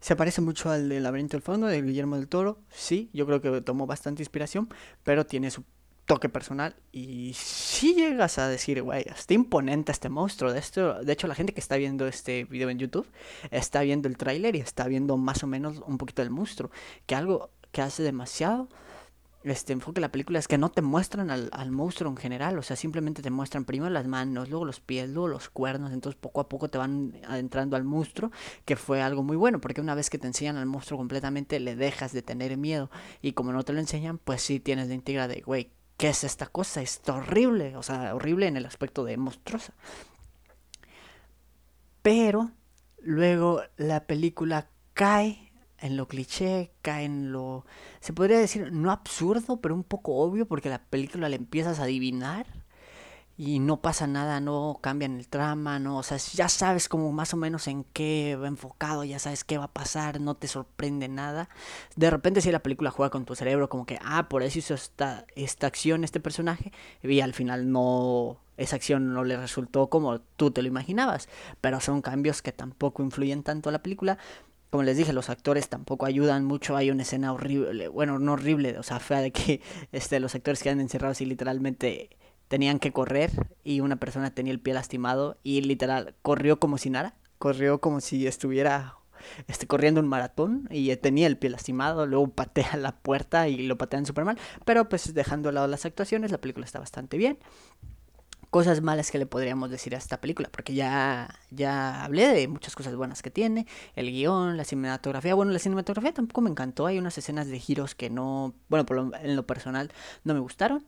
Se 0.00 0.16
parece 0.16 0.40
mucho 0.40 0.70
al 0.70 0.88
del 0.88 1.02
laberinto 1.02 1.36
del 1.36 1.42
fondo 1.42 1.66
de 1.66 1.82
Guillermo 1.82 2.16
del 2.16 2.28
Toro. 2.28 2.60
Sí, 2.70 3.10
yo 3.12 3.26
creo 3.26 3.40
que 3.40 3.60
tomó 3.62 3.86
bastante 3.86 4.22
inspiración, 4.22 4.68
pero 5.02 5.26
tiene 5.26 5.50
su 5.50 5.64
toque 6.06 6.28
personal 6.28 6.76
y 6.92 7.32
si 7.34 7.94
llegas 7.94 8.38
a 8.38 8.48
decir, 8.48 8.80
güey, 8.82 9.04
está 9.06 9.34
imponente 9.34 9.92
este 9.92 10.08
monstruo. 10.08 10.52
De, 10.52 10.60
esto, 10.60 11.02
de 11.02 11.12
hecho, 11.12 11.26
la 11.26 11.34
gente 11.34 11.52
que 11.52 11.60
está 11.60 11.76
viendo 11.76 12.06
este 12.06 12.44
video 12.44 12.70
en 12.70 12.78
YouTube 12.78 13.10
está 13.50 13.82
viendo 13.82 14.08
el 14.08 14.16
tráiler 14.16 14.54
y 14.56 14.60
está 14.60 14.86
viendo 14.86 15.16
más 15.16 15.42
o 15.42 15.46
menos 15.46 15.82
un 15.86 15.98
poquito 15.98 16.22
del 16.22 16.30
monstruo. 16.30 16.70
Que 17.06 17.16
algo 17.16 17.50
que 17.72 17.82
hace 17.82 18.02
demasiado 18.02 18.68
este 19.52 19.72
enfoque 19.72 19.96
de 19.96 20.00
la 20.02 20.12
película 20.12 20.38
es 20.38 20.48
que 20.48 20.58
no 20.58 20.70
te 20.70 20.82
muestran 20.82 21.30
al, 21.30 21.48
al, 21.52 21.70
monstruo 21.70 22.10
en 22.10 22.16
general, 22.16 22.58
o 22.58 22.62
sea, 22.62 22.76
simplemente 22.76 23.22
te 23.22 23.30
muestran 23.30 23.64
primero 23.64 23.90
las 23.90 24.06
manos, 24.06 24.48
luego 24.48 24.64
los 24.64 24.80
pies, 24.80 25.08
luego 25.10 25.28
los 25.28 25.48
cuernos, 25.50 25.92
entonces 25.92 26.18
poco 26.20 26.40
a 26.40 26.48
poco 26.48 26.68
te 26.68 26.78
van 26.78 27.14
adentrando 27.26 27.76
al 27.76 27.84
monstruo, 27.84 28.30
que 28.64 28.76
fue 28.76 29.02
algo 29.02 29.22
muy 29.22 29.36
bueno, 29.36 29.60
porque 29.60 29.80
una 29.80 29.94
vez 29.94 30.10
que 30.10 30.18
te 30.18 30.26
enseñan 30.26 30.56
al 30.56 30.66
monstruo 30.66 30.98
completamente 30.98 31.60
le 31.60 31.76
dejas 31.76 32.12
de 32.12 32.22
tener 32.22 32.56
miedo 32.56 32.90
y 33.22 33.32
como 33.32 33.52
no 33.52 33.62
te 33.62 33.72
lo 33.72 33.80
enseñan, 33.80 34.18
pues 34.18 34.42
sí 34.42 34.60
tienes 34.60 34.88
de 34.88 34.94
integra 34.94 35.28
de, 35.28 35.42
güey, 35.42 35.70
¿qué 35.96 36.08
es 36.08 36.24
esta 36.24 36.46
cosa? 36.46 36.82
Está 36.82 37.14
horrible, 37.14 37.76
o 37.76 37.82
sea, 37.82 38.14
horrible 38.14 38.46
en 38.46 38.56
el 38.56 38.66
aspecto 38.66 39.04
de 39.04 39.16
monstruosa. 39.16 39.74
Pero 42.02 42.50
luego 43.02 43.62
la 43.76 44.04
película 44.04 44.68
cae 44.94 45.45
en 45.80 45.96
lo 45.96 46.08
cliché, 46.08 46.70
cae 46.82 47.04
en 47.04 47.32
lo... 47.32 47.64
Se 48.00 48.12
podría 48.12 48.38
decir, 48.38 48.72
no 48.72 48.90
absurdo, 48.90 49.60
pero 49.60 49.74
un 49.74 49.84
poco 49.84 50.16
obvio, 50.16 50.46
porque 50.46 50.68
la 50.68 50.78
película 50.78 51.28
le 51.28 51.36
empiezas 51.36 51.78
a 51.78 51.84
adivinar 51.84 52.46
y 53.38 53.58
no 53.58 53.82
pasa 53.82 54.06
nada, 54.06 54.40
no 54.40 54.78
cambian 54.80 55.18
el 55.18 55.28
trama, 55.28 55.78
no, 55.78 55.98
o 55.98 56.02
sea, 56.02 56.16
ya 56.16 56.48
sabes 56.48 56.88
como 56.88 57.12
más 57.12 57.34
o 57.34 57.36
menos 57.36 57.68
en 57.68 57.84
qué 57.84 58.36
va 58.40 58.48
enfocado, 58.48 59.04
ya 59.04 59.18
sabes 59.18 59.44
qué 59.44 59.58
va 59.58 59.64
a 59.64 59.72
pasar, 59.72 60.20
no 60.20 60.36
te 60.36 60.48
sorprende 60.48 61.08
nada. 61.08 61.50
De 61.96 62.10
repente 62.10 62.40
si 62.40 62.50
la 62.50 62.62
película 62.62 62.90
juega 62.90 63.10
con 63.10 63.26
tu 63.26 63.34
cerebro 63.34 63.68
como 63.68 63.84
que, 63.84 63.98
ah, 64.02 64.28
por 64.28 64.42
eso 64.42 64.58
hizo 64.58 64.74
esta, 64.74 65.26
esta 65.36 65.66
acción 65.66 66.02
este 66.02 66.20
personaje 66.20 66.72
y 67.02 67.20
al 67.20 67.34
final 67.34 67.70
no, 67.70 68.38
esa 68.56 68.76
acción 68.76 69.12
no 69.12 69.22
le 69.24 69.36
resultó 69.36 69.88
como 69.88 70.20
tú 70.20 70.50
te 70.50 70.62
lo 70.62 70.68
imaginabas, 70.68 71.28
pero 71.60 71.80
son 71.80 72.00
cambios 72.00 72.40
que 72.40 72.52
tampoco 72.52 73.02
influyen 73.02 73.42
tanto 73.42 73.68
a 73.68 73.72
la 73.72 73.82
película, 73.82 74.16
como 74.76 74.84
les 74.84 74.98
dije, 74.98 75.14
los 75.14 75.30
actores 75.30 75.70
tampoco 75.70 76.04
ayudan 76.04 76.44
mucho. 76.44 76.76
Hay 76.76 76.90
una 76.90 77.00
escena 77.00 77.32
horrible, 77.32 77.88
bueno, 77.88 78.18
no 78.18 78.34
horrible, 78.34 78.78
o 78.78 78.82
sea, 78.82 79.00
fea 79.00 79.22
de 79.22 79.32
que 79.32 79.62
este, 79.92 80.20
los 80.20 80.34
actores 80.34 80.62
quedan 80.62 80.80
encerrados 80.80 81.22
y 81.22 81.24
literalmente 81.24 82.10
tenían 82.48 82.78
que 82.78 82.92
correr 82.92 83.30
y 83.64 83.80
una 83.80 83.96
persona 83.96 84.34
tenía 84.34 84.52
el 84.52 84.60
pie 84.60 84.74
lastimado 84.74 85.38
y 85.42 85.62
literal 85.62 86.14
corrió 86.20 86.60
como 86.60 86.76
si 86.76 86.90
nada, 86.90 87.14
corrió 87.38 87.80
como 87.80 88.02
si 88.02 88.26
estuviera 88.26 88.96
este, 89.48 89.66
corriendo 89.66 89.98
un 89.98 90.08
maratón 90.08 90.68
y 90.70 90.94
tenía 90.96 91.26
el 91.26 91.38
pie 91.38 91.48
lastimado, 91.48 92.04
luego 92.04 92.28
patea 92.28 92.76
la 92.76 92.98
puerta 92.98 93.48
y 93.48 93.66
lo 93.66 93.78
patean 93.78 94.04
súper 94.04 94.26
mal, 94.26 94.38
pero 94.66 94.90
pues 94.90 95.14
dejando 95.14 95.48
de 95.48 95.54
lado 95.54 95.68
las 95.68 95.86
actuaciones, 95.86 96.32
la 96.32 96.38
película 96.42 96.66
está 96.66 96.80
bastante 96.80 97.16
bien 97.16 97.38
cosas 98.56 98.80
malas 98.80 99.10
que 99.10 99.18
le 99.18 99.26
podríamos 99.26 99.68
decir 99.68 99.94
a 99.94 99.98
esta 99.98 100.18
película, 100.18 100.48
porque 100.50 100.72
ya, 100.72 101.28
ya 101.50 102.02
hablé 102.02 102.26
de 102.28 102.48
muchas 102.48 102.74
cosas 102.74 102.96
buenas 102.96 103.20
que 103.20 103.30
tiene, 103.30 103.66
el 103.94 104.10
guion, 104.10 104.56
la 104.56 104.64
cinematografía, 104.64 105.34
bueno, 105.34 105.52
la 105.52 105.58
cinematografía 105.58 106.14
tampoco 106.14 106.40
me 106.40 106.48
encantó, 106.48 106.86
hay 106.86 106.98
unas 106.98 107.18
escenas 107.18 107.48
de 107.48 107.60
giros 107.60 107.94
que 107.94 108.08
no, 108.08 108.54
bueno, 108.70 108.86
por 108.86 108.96
lo, 108.96 109.14
en 109.14 109.36
lo 109.36 109.46
personal 109.46 109.92
no 110.24 110.32
me 110.32 110.40
gustaron. 110.40 110.86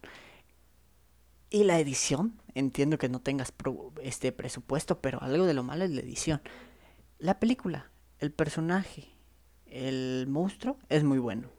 Y 1.50 1.64
la 1.64 1.78
edición, 1.78 2.40
entiendo 2.54 2.96
que 2.96 3.10
no 3.10 3.20
tengas 3.20 3.52
este 4.02 4.32
presupuesto, 4.32 5.02
pero 5.02 5.22
algo 5.22 5.44
de 5.44 5.52
lo 5.52 5.62
malo 5.62 5.84
es 5.84 5.90
la 5.90 6.00
edición. 6.00 6.40
La 7.18 7.38
película, 7.38 7.90
el 8.18 8.32
personaje, 8.32 9.10
el 9.66 10.24
monstruo 10.26 10.78
es 10.88 11.04
muy 11.04 11.18
bueno 11.18 11.57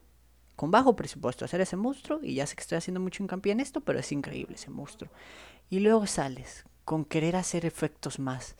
con 0.60 0.70
bajo 0.70 0.94
presupuesto 0.94 1.46
hacer 1.46 1.62
ese 1.62 1.76
monstruo 1.76 2.20
y 2.22 2.34
ya 2.34 2.46
sé 2.46 2.54
que 2.54 2.60
estoy 2.60 2.76
haciendo 2.76 3.00
mucho 3.00 3.22
hincapié 3.22 3.52
en 3.52 3.60
esto, 3.60 3.80
pero 3.80 3.98
es 3.98 4.12
increíble 4.12 4.56
ese 4.56 4.68
monstruo. 4.68 5.10
Y 5.70 5.80
luego 5.80 6.06
sales 6.06 6.66
con 6.84 7.06
querer 7.06 7.34
hacer 7.34 7.64
efectos 7.64 8.18
más 8.18 8.56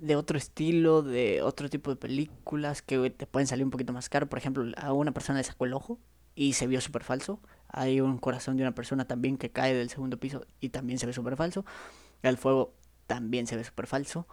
de 0.00 0.16
otro 0.16 0.38
estilo, 0.38 1.02
de 1.02 1.42
otro 1.42 1.68
tipo 1.68 1.90
de 1.90 1.96
películas 1.96 2.80
que 2.80 3.10
te 3.10 3.26
pueden 3.26 3.46
salir 3.46 3.62
un 3.62 3.70
poquito 3.70 3.92
más 3.92 4.08
caro. 4.08 4.26
Por 4.26 4.38
ejemplo, 4.38 4.64
a 4.78 4.94
una 4.94 5.12
persona 5.12 5.38
le 5.38 5.44
sacó 5.44 5.66
el 5.66 5.74
ojo 5.74 5.98
y 6.34 6.54
se 6.54 6.66
vio 6.66 6.80
súper 6.80 7.04
falso. 7.04 7.40
Hay 7.68 8.00
un 8.00 8.16
corazón 8.16 8.56
de 8.56 8.62
una 8.62 8.74
persona 8.74 9.06
también 9.06 9.36
que 9.36 9.50
cae 9.50 9.74
del 9.74 9.90
segundo 9.90 10.18
piso 10.18 10.46
y 10.60 10.70
también 10.70 10.98
se 10.98 11.04
ve 11.04 11.12
súper 11.12 11.36
falso. 11.36 11.66
El 12.22 12.38
fuego 12.38 12.72
también 13.06 13.46
se 13.46 13.54
ve 13.54 13.64
súper 13.64 13.86
falso. 13.86 14.26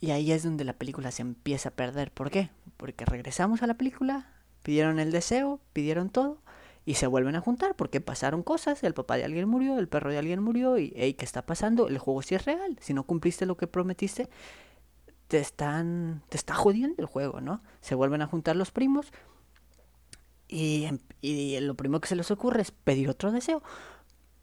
Y 0.00 0.10
ahí 0.10 0.32
es 0.32 0.42
donde 0.42 0.64
la 0.64 0.72
película 0.72 1.12
se 1.12 1.22
empieza 1.22 1.68
a 1.68 1.76
perder. 1.76 2.10
¿Por 2.10 2.32
qué? 2.32 2.50
Porque 2.76 3.04
regresamos 3.04 3.62
a 3.62 3.68
la 3.68 3.74
película, 3.74 4.41
pidieron 4.62 4.98
el 4.98 5.12
deseo, 5.12 5.60
pidieron 5.72 6.10
todo 6.10 6.38
y 6.84 6.94
se 6.94 7.06
vuelven 7.06 7.36
a 7.36 7.40
juntar 7.40 7.76
porque 7.76 8.00
pasaron 8.00 8.42
cosas, 8.42 8.82
el 8.82 8.94
papá 8.94 9.16
de 9.16 9.24
alguien 9.24 9.48
murió, 9.48 9.78
el 9.78 9.88
perro 9.88 10.10
de 10.10 10.18
alguien 10.18 10.42
murió 10.42 10.78
y, 10.78 10.92
hey, 10.96 11.14
¿qué 11.14 11.24
está 11.24 11.46
pasando? 11.46 11.88
El 11.88 11.98
juego 11.98 12.22
sí 12.22 12.34
es 12.34 12.44
real, 12.44 12.76
si 12.80 12.94
no 12.94 13.04
cumpliste 13.04 13.46
lo 13.46 13.56
que 13.56 13.66
prometiste, 13.66 14.28
te 15.28 15.38
están, 15.38 16.22
te 16.28 16.36
está 16.36 16.54
jodiendo 16.54 16.96
el 16.98 17.06
juego, 17.06 17.40
¿no? 17.40 17.62
Se 17.80 17.94
vuelven 17.94 18.22
a 18.22 18.26
juntar 18.26 18.56
los 18.56 18.70
primos 18.70 19.12
y, 20.48 20.84
em, 20.84 20.98
y 21.20 21.58
lo 21.60 21.74
primero 21.74 22.00
que 22.00 22.08
se 22.08 22.16
les 22.16 22.30
ocurre 22.30 22.62
es 22.62 22.70
pedir 22.70 23.08
otro 23.08 23.32
deseo, 23.32 23.62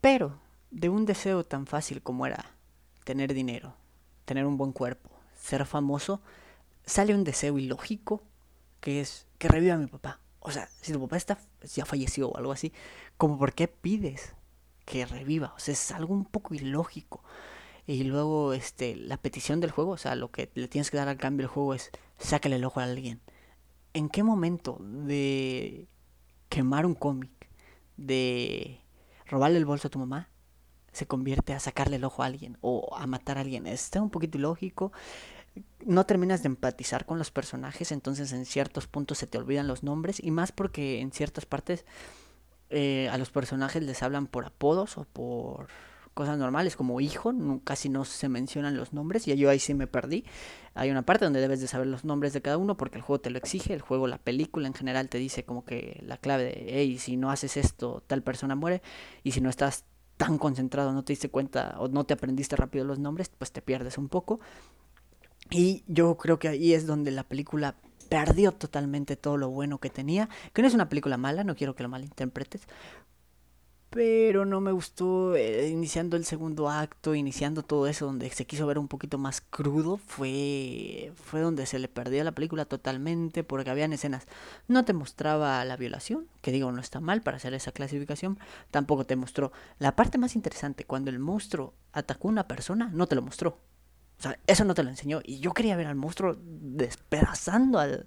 pero 0.00 0.40
de 0.70 0.88
un 0.88 1.04
deseo 1.04 1.44
tan 1.44 1.66
fácil 1.66 2.02
como 2.02 2.26
era 2.26 2.44
tener 3.04 3.34
dinero, 3.34 3.74
tener 4.24 4.46
un 4.46 4.56
buen 4.56 4.72
cuerpo, 4.72 5.10
ser 5.36 5.66
famoso, 5.66 6.22
sale 6.84 7.14
un 7.14 7.24
deseo 7.24 7.58
ilógico 7.58 8.22
que 8.80 9.00
es 9.00 9.26
que 9.40 9.48
reviva 9.48 9.74
a 9.74 9.78
mi 9.78 9.86
papá. 9.86 10.20
O 10.38 10.50
sea, 10.50 10.68
si 10.82 10.92
tu 10.92 11.00
papá 11.00 11.16
está, 11.16 11.38
ya 11.74 11.86
falleció 11.86 12.28
o 12.28 12.36
algo 12.36 12.52
así, 12.52 12.72
como 13.16 13.38
por 13.38 13.54
qué 13.54 13.68
pides 13.68 14.34
que 14.84 15.06
reviva? 15.06 15.54
O 15.56 15.58
sea, 15.58 15.72
es 15.72 15.90
algo 15.92 16.12
un 16.14 16.26
poco 16.26 16.54
ilógico. 16.54 17.24
Y 17.86 18.04
luego, 18.04 18.52
este, 18.52 18.96
la 18.96 19.16
petición 19.16 19.60
del 19.60 19.70
juego, 19.70 19.92
o 19.92 19.96
sea, 19.96 20.14
lo 20.14 20.30
que 20.30 20.50
le 20.54 20.68
tienes 20.68 20.90
que 20.90 20.98
dar 20.98 21.08
al 21.08 21.16
cambio 21.16 21.46
del 21.46 21.54
juego 21.54 21.74
es 21.74 21.90
sácale 22.18 22.56
el 22.56 22.64
ojo 22.64 22.80
a 22.80 22.84
alguien. 22.84 23.22
¿En 23.94 24.10
qué 24.10 24.22
momento 24.22 24.76
de 24.80 25.88
quemar 26.50 26.84
un 26.84 26.94
cómic, 26.94 27.30
de 27.96 28.78
robarle 29.26 29.56
el 29.56 29.64
bolso 29.64 29.88
a 29.88 29.90
tu 29.90 29.98
mamá, 29.98 30.28
se 30.92 31.06
convierte 31.06 31.54
a 31.54 31.60
sacarle 31.60 31.96
el 31.96 32.04
ojo 32.04 32.22
a 32.22 32.26
alguien 32.26 32.58
o 32.60 32.94
a 32.94 33.06
matar 33.06 33.38
a 33.38 33.40
alguien? 33.40 33.66
Está 33.66 34.02
un 34.02 34.10
poquito 34.10 34.36
ilógico 34.36 34.92
no 35.84 36.06
terminas 36.06 36.42
de 36.42 36.48
empatizar 36.48 37.06
con 37.06 37.18
los 37.18 37.30
personajes, 37.30 37.92
entonces 37.92 38.32
en 38.32 38.44
ciertos 38.44 38.86
puntos 38.86 39.18
se 39.18 39.26
te 39.26 39.38
olvidan 39.38 39.66
los 39.66 39.82
nombres 39.82 40.22
y 40.22 40.30
más 40.30 40.52
porque 40.52 41.00
en 41.00 41.12
ciertas 41.12 41.46
partes 41.46 41.84
eh, 42.70 43.08
a 43.10 43.18
los 43.18 43.30
personajes 43.30 43.82
les 43.82 44.02
hablan 44.02 44.26
por 44.26 44.44
apodos 44.44 44.96
o 44.98 45.04
por 45.04 45.68
cosas 46.14 46.38
normales 46.38 46.76
como 46.76 47.00
hijo, 47.00 47.32
casi 47.64 47.88
no 47.88 48.04
se 48.04 48.28
mencionan 48.28 48.76
los 48.76 48.92
nombres 48.92 49.26
y 49.26 49.36
yo 49.36 49.48
ahí 49.48 49.58
sí 49.58 49.74
me 49.74 49.86
perdí. 49.86 50.24
Hay 50.74 50.90
una 50.90 51.02
parte 51.02 51.24
donde 51.24 51.40
debes 51.40 51.60
de 51.60 51.66
saber 51.66 51.86
los 51.86 52.04
nombres 52.04 52.32
de 52.32 52.42
cada 52.42 52.58
uno 52.58 52.76
porque 52.76 52.98
el 52.98 53.02
juego 53.02 53.20
te 53.20 53.30
lo 53.30 53.38
exige, 53.38 53.72
el 53.72 53.80
juego, 53.80 54.06
la 54.06 54.18
película 54.18 54.66
en 54.66 54.74
general 54.74 55.08
te 55.08 55.18
dice 55.18 55.44
como 55.44 55.64
que 55.64 56.02
la 56.06 56.16
clave 56.18 56.44
de, 56.44 56.66
hey, 56.68 56.98
si 56.98 57.16
no 57.16 57.30
haces 57.30 57.56
esto, 57.56 58.02
tal 58.06 58.22
persona 58.22 58.54
muere 58.54 58.82
y 59.22 59.32
si 59.32 59.40
no 59.40 59.50
estás 59.50 59.84
tan 60.16 60.36
concentrado, 60.36 60.92
no 60.92 61.02
te 61.02 61.12
diste 61.12 61.30
cuenta 61.30 61.76
o 61.78 61.88
no 61.88 62.04
te 62.04 62.14
aprendiste 62.14 62.54
rápido 62.54 62.84
los 62.84 62.98
nombres, 62.98 63.30
pues 63.30 63.52
te 63.52 63.62
pierdes 63.62 63.96
un 63.96 64.08
poco. 64.08 64.40
Y 65.50 65.82
yo 65.88 66.16
creo 66.16 66.38
que 66.38 66.48
ahí 66.48 66.72
es 66.74 66.86
donde 66.86 67.10
la 67.10 67.24
película 67.24 67.74
perdió 68.08 68.52
totalmente 68.52 69.16
todo 69.16 69.36
lo 69.36 69.50
bueno 69.50 69.78
que 69.78 69.90
tenía. 69.90 70.28
Que 70.52 70.62
no 70.62 70.68
es 70.68 70.74
una 70.74 70.88
película 70.88 71.16
mala, 71.16 71.44
no 71.44 71.56
quiero 71.56 71.74
que 71.74 71.82
lo 71.82 71.88
malinterpretes. 71.88 72.62
Pero 73.90 74.44
no 74.44 74.60
me 74.60 74.70
gustó 74.70 75.34
eh, 75.34 75.68
iniciando 75.68 76.16
el 76.16 76.24
segundo 76.24 76.68
acto, 76.68 77.16
iniciando 77.16 77.64
todo 77.64 77.88
eso 77.88 78.06
donde 78.06 78.30
se 78.30 78.46
quiso 78.46 78.64
ver 78.64 78.78
un 78.78 78.86
poquito 78.86 79.18
más 79.18 79.40
crudo. 79.40 79.96
Fue, 79.96 81.12
fue 81.16 81.40
donde 81.40 81.66
se 81.66 81.80
le 81.80 81.88
perdió 81.88 82.22
la 82.22 82.30
película 82.30 82.66
totalmente 82.66 83.42
porque 83.42 83.70
habían 83.70 83.92
escenas. 83.92 84.28
No 84.68 84.84
te 84.84 84.92
mostraba 84.92 85.64
la 85.64 85.76
violación, 85.76 86.28
que 86.40 86.52
digo 86.52 86.70
no 86.70 86.80
está 86.80 87.00
mal 87.00 87.22
para 87.22 87.38
hacer 87.38 87.52
esa 87.52 87.72
clasificación. 87.72 88.38
Tampoco 88.70 89.04
te 89.06 89.16
mostró 89.16 89.50
la 89.80 89.96
parte 89.96 90.18
más 90.18 90.36
interesante, 90.36 90.84
cuando 90.84 91.10
el 91.10 91.18
monstruo 91.18 91.74
atacó 91.92 92.28
a 92.28 92.30
una 92.30 92.46
persona, 92.46 92.90
no 92.92 93.08
te 93.08 93.16
lo 93.16 93.22
mostró 93.22 93.58
o 94.20 94.22
sea, 94.22 94.38
eso 94.46 94.66
no 94.66 94.74
te 94.74 94.82
lo 94.82 94.90
enseñó. 94.90 95.20
Y 95.24 95.40
yo 95.40 95.52
quería 95.52 95.76
ver 95.76 95.86
al 95.86 95.94
monstruo 95.94 96.36
despedazando 96.38 97.78
al, 97.78 98.04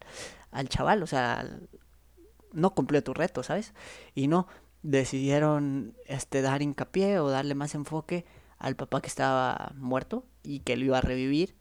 al 0.51 0.70
chaval. 0.70 1.01
O 1.01 1.08
sea, 1.08 1.43
no 2.51 2.75
cumplió 2.75 3.03
tu 3.03 3.15
reto, 3.15 3.41
¿sabes? 3.41 3.74
Y 4.13 4.27
no, 4.27 4.48
decidieron 4.84 5.98
este, 6.05 6.43
dar 6.43 6.62
hincapié 6.62 7.17
o 7.17 7.32
darle 7.32 7.55
más 7.55 7.74
enfoque 7.74 8.25
al 8.60 8.75
papá 8.75 9.01
que 9.01 9.08
estaba 9.08 9.74
muerto 9.75 10.24
y 10.43 10.60
que 10.60 10.77
lo 10.77 10.86
iba 10.86 11.00
a 11.00 11.01
revivir. 11.01 11.55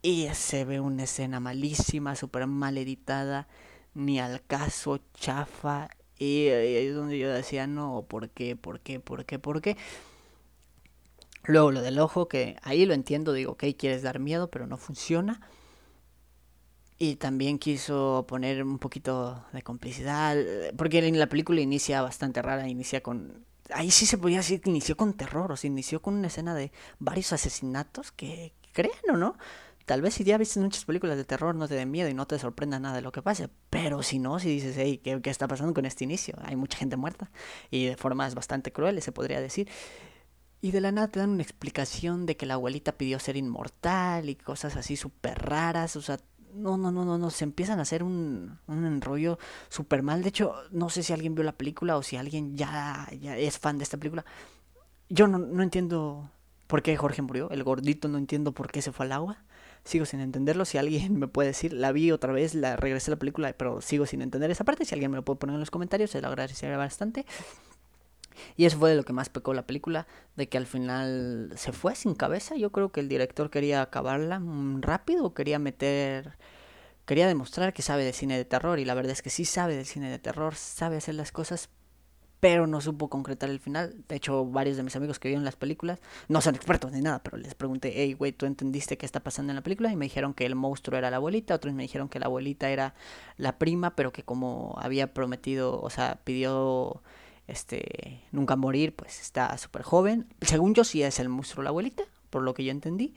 Y 0.00 0.26
se 0.32 0.64
ve 0.64 0.80
una 0.80 1.02
escena 1.02 1.38
malísima, 1.38 2.16
súper 2.16 2.46
mal 2.46 2.78
editada, 2.78 3.46
ni 3.92 4.20
al 4.20 4.42
caso, 4.42 5.00
chafa. 5.12 5.90
Y 6.16 6.48
ahí 6.48 6.76
es 6.76 6.94
donde 6.94 7.18
yo 7.18 7.30
decía, 7.30 7.66
no, 7.66 8.06
¿por 8.08 8.30
qué? 8.30 8.56
¿Por 8.56 8.80
qué? 8.80 9.00
¿Por 9.00 9.26
qué? 9.26 9.38
¿Por 9.38 9.60
qué? 9.60 9.76
Luego 11.48 11.72
lo 11.72 11.80
del 11.80 11.98
ojo, 11.98 12.28
que 12.28 12.58
ahí 12.62 12.84
lo 12.84 12.92
entiendo, 12.92 13.32
digo, 13.32 13.52
ok, 13.52 13.64
quieres 13.78 14.02
dar 14.02 14.18
miedo, 14.18 14.50
pero 14.50 14.66
no 14.66 14.76
funciona. 14.76 15.40
Y 16.98 17.16
también 17.16 17.58
quiso 17.58 18.26
poner 18.28 18.62
un 18.62 18.78
poquito 18.78 19.46
de 19.54 19.62
complicidad, 19.62 20.36
porque 20.76 20.98
en 20.98 21.18
la 21.18 21.26
película 21.26 21.62
inicia 21.62 22.02
bastante 22.02 22.42
rara, 22.42 22.68
inicia 22.68 23.02
con... 23.02 23.46
Ahí 23.70 23.90
sí 23.90 24.04
se 24.04 24.18
podía 24.18 24.38
decir 24.38 24.60
que 24.60 24.68
inició 24.68 24.98
con 24.98 25.14
terror, 25.14 25.50
o 25.50 25.56
sea, 25.56 25.68
inició 25.68 26.02
con 26.02 26.14
una 26.14 26.26
escena 26.26 26.54
de 26.54 26.70
varios 26.98 27.32
asesinatos 27.32 28.12
que, 28.12 28.52
crean 28.72 28.92
o 29.10 29.16
no, 29.16 29.38
tal 29.86 30.02
vez 30.02 30.14
si 30.14 30.24
ya 30.24 30.36
viste 30.36 30.60
muchas 30.60 30.84
películas 30.84 31.16
de 31.16 31.24
terror 31.24 31.54
no 31.54 31.66
te 31.66 31.74
den 31.76 31.90
miedo 31.90 32.10
y 32.10 32.14
no 32.14 32.26
te 32.26 32.38
sorprenda 32.38 32.78
nada 32.78 32.96
de 32.96 33.02
lo 33.02 33.10
que 33.10 33.22
pase, 33.22 33.48
pero 33.70 34.02
si 34.02 34.18
no, 34.18 34.38
si 34.38 34.50
dices, 34.50 34.76
hey, 34.76 35.00
¿qué, 35.02 35.22
¿qué, 35.22 35.30
está 35.30 35.48
pasando 35.48 35.72
con 35.72 35.86
este 35.86 36.04
inicio? 36.04 36.34
Hay 36.42 36.56
mucha 36.56 36.76
gente 36.76 36.96
muerta 36.96 37.30
y 37.70 37.86
de 37.86 37.96
formas 37.96 38.34
bastante 38.34 38.70
crueles, 38.70 39.02
se 39.02 39.12
podría 39.12 39.40
decir. 39.40 39.68
Y 40.60 40.72
de 40.72 40.80
la 40.80 40.90
nada 40.90 41.08
te 41.08 41.20
dan 41.20 41.30
una 41.30 41.42
explicación 41.42 42.26
de 42.26 42.36
que 42.36 42.46
la 42.46 42.54
abuelita 42.54 42.92
pidió 42.92 43.18
ser 43.20 43.36
inmortal 43.36 44.28
y 44.28 44.34
cosas 44.34 44.76
así 44.76 44.96
súper 44.96 45.38
raras. 45.38 45.94
O 45.94 46.02
sea, 46.02 46.18
no, 46.54 46.76
no, 46.76 46.90
no, 46.90 47.04
no, 47.04 47.16
no. 47.16 47.30
Se 47.30 47.44
empiezan 47.44 47.78
a 47.78 47.82
hacer 47.82 48.02
un, 48.02 48.58
un 48.66 48.84
enrollo 48.84 49.38
súper 49.68 50.02
mal. 50.02 50.22
De 50.22 50.30
hecho, 50.30 50.54
no 50.72 50.90
sé 50.90 51.02
si 51.02 51.12
alguien 51.12 51.34
vio 51.34 51.44
la 51.44 51.52
película 51.52 51.96
o 51.96 52.02
si 52.02 52.16
alguien 52.16 52.56
ya, 52.56 53.08
ya 53.20 53.36
es 53.36 53.58
fan 53.58 53.78
de 53.78 53.84
esta 53.84 53.98
película. 53.98 54.24
Yo 55.08 55.28
no, 55.28 55.38
no 55.38 55.62
entiendo 55.62 56.30
por 56.66 56.82
qué 56.82 56.96
Jorge 56.96 57.22
murió. 57.22 57.50
El 57.50 57.62
gordito 57.62 58.08
no 58.08 58.18
entiendo 58.18 58.52
por 58.52 58.70
qué 58.70 58.82
se 58.82 58.92
fue 58.92 59.06
al 59.06 59.12
agua. 59.12 59.38
Sigo 59.84 60.06
sin 60.06 60.20
entenderlo. 60.20 60.64
Si 60.64 60.76
alguien 60.76 61.18
me 61.18 61.28
puede 61.28 61.48
decir, 61.48 61.72
la 61.72 61.92
vi 61.92 62.10
otra 62.10 62.32
vez, 62.32 62.54
la 62.54 62.76
regresé 62.76 63.10
a 63.10 63.14
la 63.14 63.18
película, 63.18 63.52
pero 63.52 63.80
sigo 63.80 64.06
sin 64.06 64.22
entender 64.22 64.50
esa 64.50 64.64
parte. 64.64 64.84
Si 64.84 64.94
alguien 64.94 65.10
me 65.12 65.16
lo 65.16 65.24
puede 65.24 65.38
poner 65.38 65.54
en 65.54 65.60
los 65.60 65.70
comentarios, 65.70 66.10
se 66.10 66.20
lo 66.20 66.28
agradecería 66.28 66.76
bastante. 66.76 67.26
Y 68.56 68.64
eso 68.64 68.78
fue 68.78 68.90
de 68.90 68.96
lo 68.96 69.04
que 69.04 69.12
más 69.12 69.28
pecó 69.28 69.54
la 69.54 69.66
película, 69.66 70.06
de 70.36 70.48
que 70.48 70.58
al 70.58 70.66
final 70.66 71.52
se 71.56 71.72
fue 71.72 71.94
sin 71.94 72.14
cabeza. 72.14 72.56
Yo 72.56 72.70
creo 72.72 72.90
que 72.90 73.00
el 73.00 73.08
director 73.08 73.50
quería 73.50 73.82
acabarla 73.82 74.42
rápido, 74.80 75.34
quería 75.34 75.58
meter, 75.58 76.36
quería 77.06 77.26
demostrar 77.26 77.72
que 77.72 77.82
sabe 77.82 78.04
de 78.04 78.12
cine 78.12 78.36
de 78.36 78.44
terror. 78.44 78.78
Y 78.78 78.84
la 78.84 78.94
verdad 78.94 79.12
es 79.12 79.22
que 79.22 79.30
sí 79.30 79.44
sabe 79.44 79.76
del 79.76 79.86
cine 79.86 80.10
de 80.10 80.18
terror, 80.18 80.54
sabe 80.54 80.96
hacer 80.96 81.14
las 81.14 81.32
cosas, 81.32 81.70
pero 82.40 82.66
no 82.66 82.80
supo 82.80 83.08
concretar 83.08 83.50
el 83.50 83.58
final. 83.58 84.04
De 84.08 84.16
hecho, 84.16 84.44
varios 84.44 84.76
de 84.76 84.82
mis 84.82 84.94
amigos 84.96 85.18
que 85.18 85.28
vieron 85.28 85.44
las 85.44 85.56
películas 85.56 85.98
no 86.28 86.40
son 86.40 86.54
expertos 86.54 86.92
ni 86.92 87.00
nada, 87.00 87.22
pero 87.22 87.36
les 87.36 87.54
pregunté, 87.54 87.92
hey, 87.94 88.12
güey, 88.12 88.32
¿tú 88.32 88.46
entendiste 88.46 88.96
qué 88.96 89.06
está 89.06 89.20
pasando 89.20 89.50
en 89.50 89.56
la 89.56 89.62
película? 89.62 89.90
Y 89.92 89.96
me 89.96 90.04
dijeron 90.06 90.34
que 90.34 90.46
el 90.46 90.54
monstruo 90.54 90.98
era 90.98 91.10
la 91.10 91.16
abuelita, 91.16 91.54
otros 91.54 91.74
me 91.74 91.82
dijeron 91.82 92.08
que 92.08 92.20
la 92.20 92.26
abuelita 92.26 92.70
era 92.70 92.94
la 93.36 93.58
prima, 93.58 93.96
pero 93.96 94.12
que 94.12 94.22
como 94.22 94.76
había 94.78 95.12
prometido, 95.12 95.80
o 95.80 95.90
sea, 95.90 96.20
pidió 96.24 97.02
este, 97.48 98.22
Nunca 98.30 98.56
Morir, 98.56 98.94
pues 98.94 99.20
está 99.20 99.56
súper 99.58 99.82
joven. 99.82 100.26
Según 100.40 100.74
yo 100.74 100.84
sí 100.84 101.02
es 101.02 101.18
el 101.18 101.28
monstruo 101.28 101.64
la 101.64 101.70
abuelita, 101.70 102.04
por 102.30 102.42
lo 102.42 102.54
que 102.54 102.64
yo 102.64 102.70
entendí. 102.70 103.14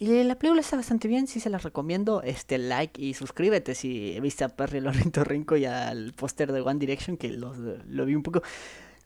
Y 0.00 0.22
la 0.22 0.38
película 0.38 0.60
está 0.60 0.76
bastante 0.76 1.08
bien, 1.08 1.26
sí 1.26 1.40
se 1.40 1.50
la 1.50 1.58
recomiendo. 1.58 2.22
Este, 2.22 2.56
like 2.56 3.02
y 3.02 3.14
suscríbete 3.14 3.74
si 3.74 4.18
viste 4.20 4.44
a 4.44 4.48
Perry 4.48 4.80
Lorinto 4.80 5.24
Rinco 5.24 5.56
y 5.56 5.64
al 5.64 6.12
póster 6.12 6.52
de 6.52 6.60
One 6.60 6.78
Direction, 6.78 7.16
que 7.16 7.30
lo, 7.30 7.52
lo 7.54 8.06
vi 8.06 8.14
un 8.14 8.22
poco. 8.22 8.42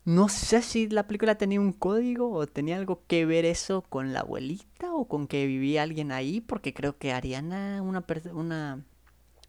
No 0.05 0.29
sé 0.29 0.61
si 0.62 0.88
la 0.88 1.07
película 1.07 1.37
tenía 1.37 1.61
un 1.61 1.73
código 1.73 2.31
o 2.33 2.47
tenía 2.47 2.76
algo 2.76 3.02
que 3.07 3.25
ver 3.25 3.47
eso 3.47 3.83
con 3.83 4.12
la 4.12 4.21
abuelita 4.21 4.93
o 4.93 5.07
con 5.07 5.29
que 5.29 5.47
vivía 5.47 5.83
alguien 5.83 6.12
ahí, 6.12 6.41
porque 6.41 6.75
creo 6.75 6.99
que 6.99 7.12
Ariana, 7.12 7.81
una, 7.81 8.05
una 8.35 8.85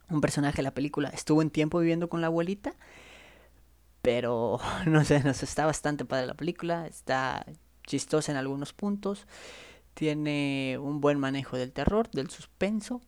un 0.10 0.22
personaje 0.22 0.58
de 0.58 0.64
la 0.64 0.74
película, 0.74 1.10
estuvo 1.10 1.42
en 1.42 1.50
tiempo 1.50 1.80
viviendo 1.80 2.08
con 2.08 2.22
la 2.22 2.28
abuelita 2.28 2.76
pero 4.04 4.60
no 4.86 5.04
sé, 5.04 5.24
nos 5.24 5.42
está 5.42 5.66
bastante 5.66 6.06
padre 6.06 6.28
la 6.28 6.36
película, 6.36 6.86
está 6.86 7.44
chistosa 7.88 8.32
en 8.32 8.38
algunos 8.38 8.74
puntos, 8.74 9.26
tiene 9.96 10.78
un 10.80 11.02
buen 11.02 11.18
manejo 11.18 11.58
del 11.58 11.72
terror, 11.72 12.12
del 12.12 12.30
suspenso 12.30 13.02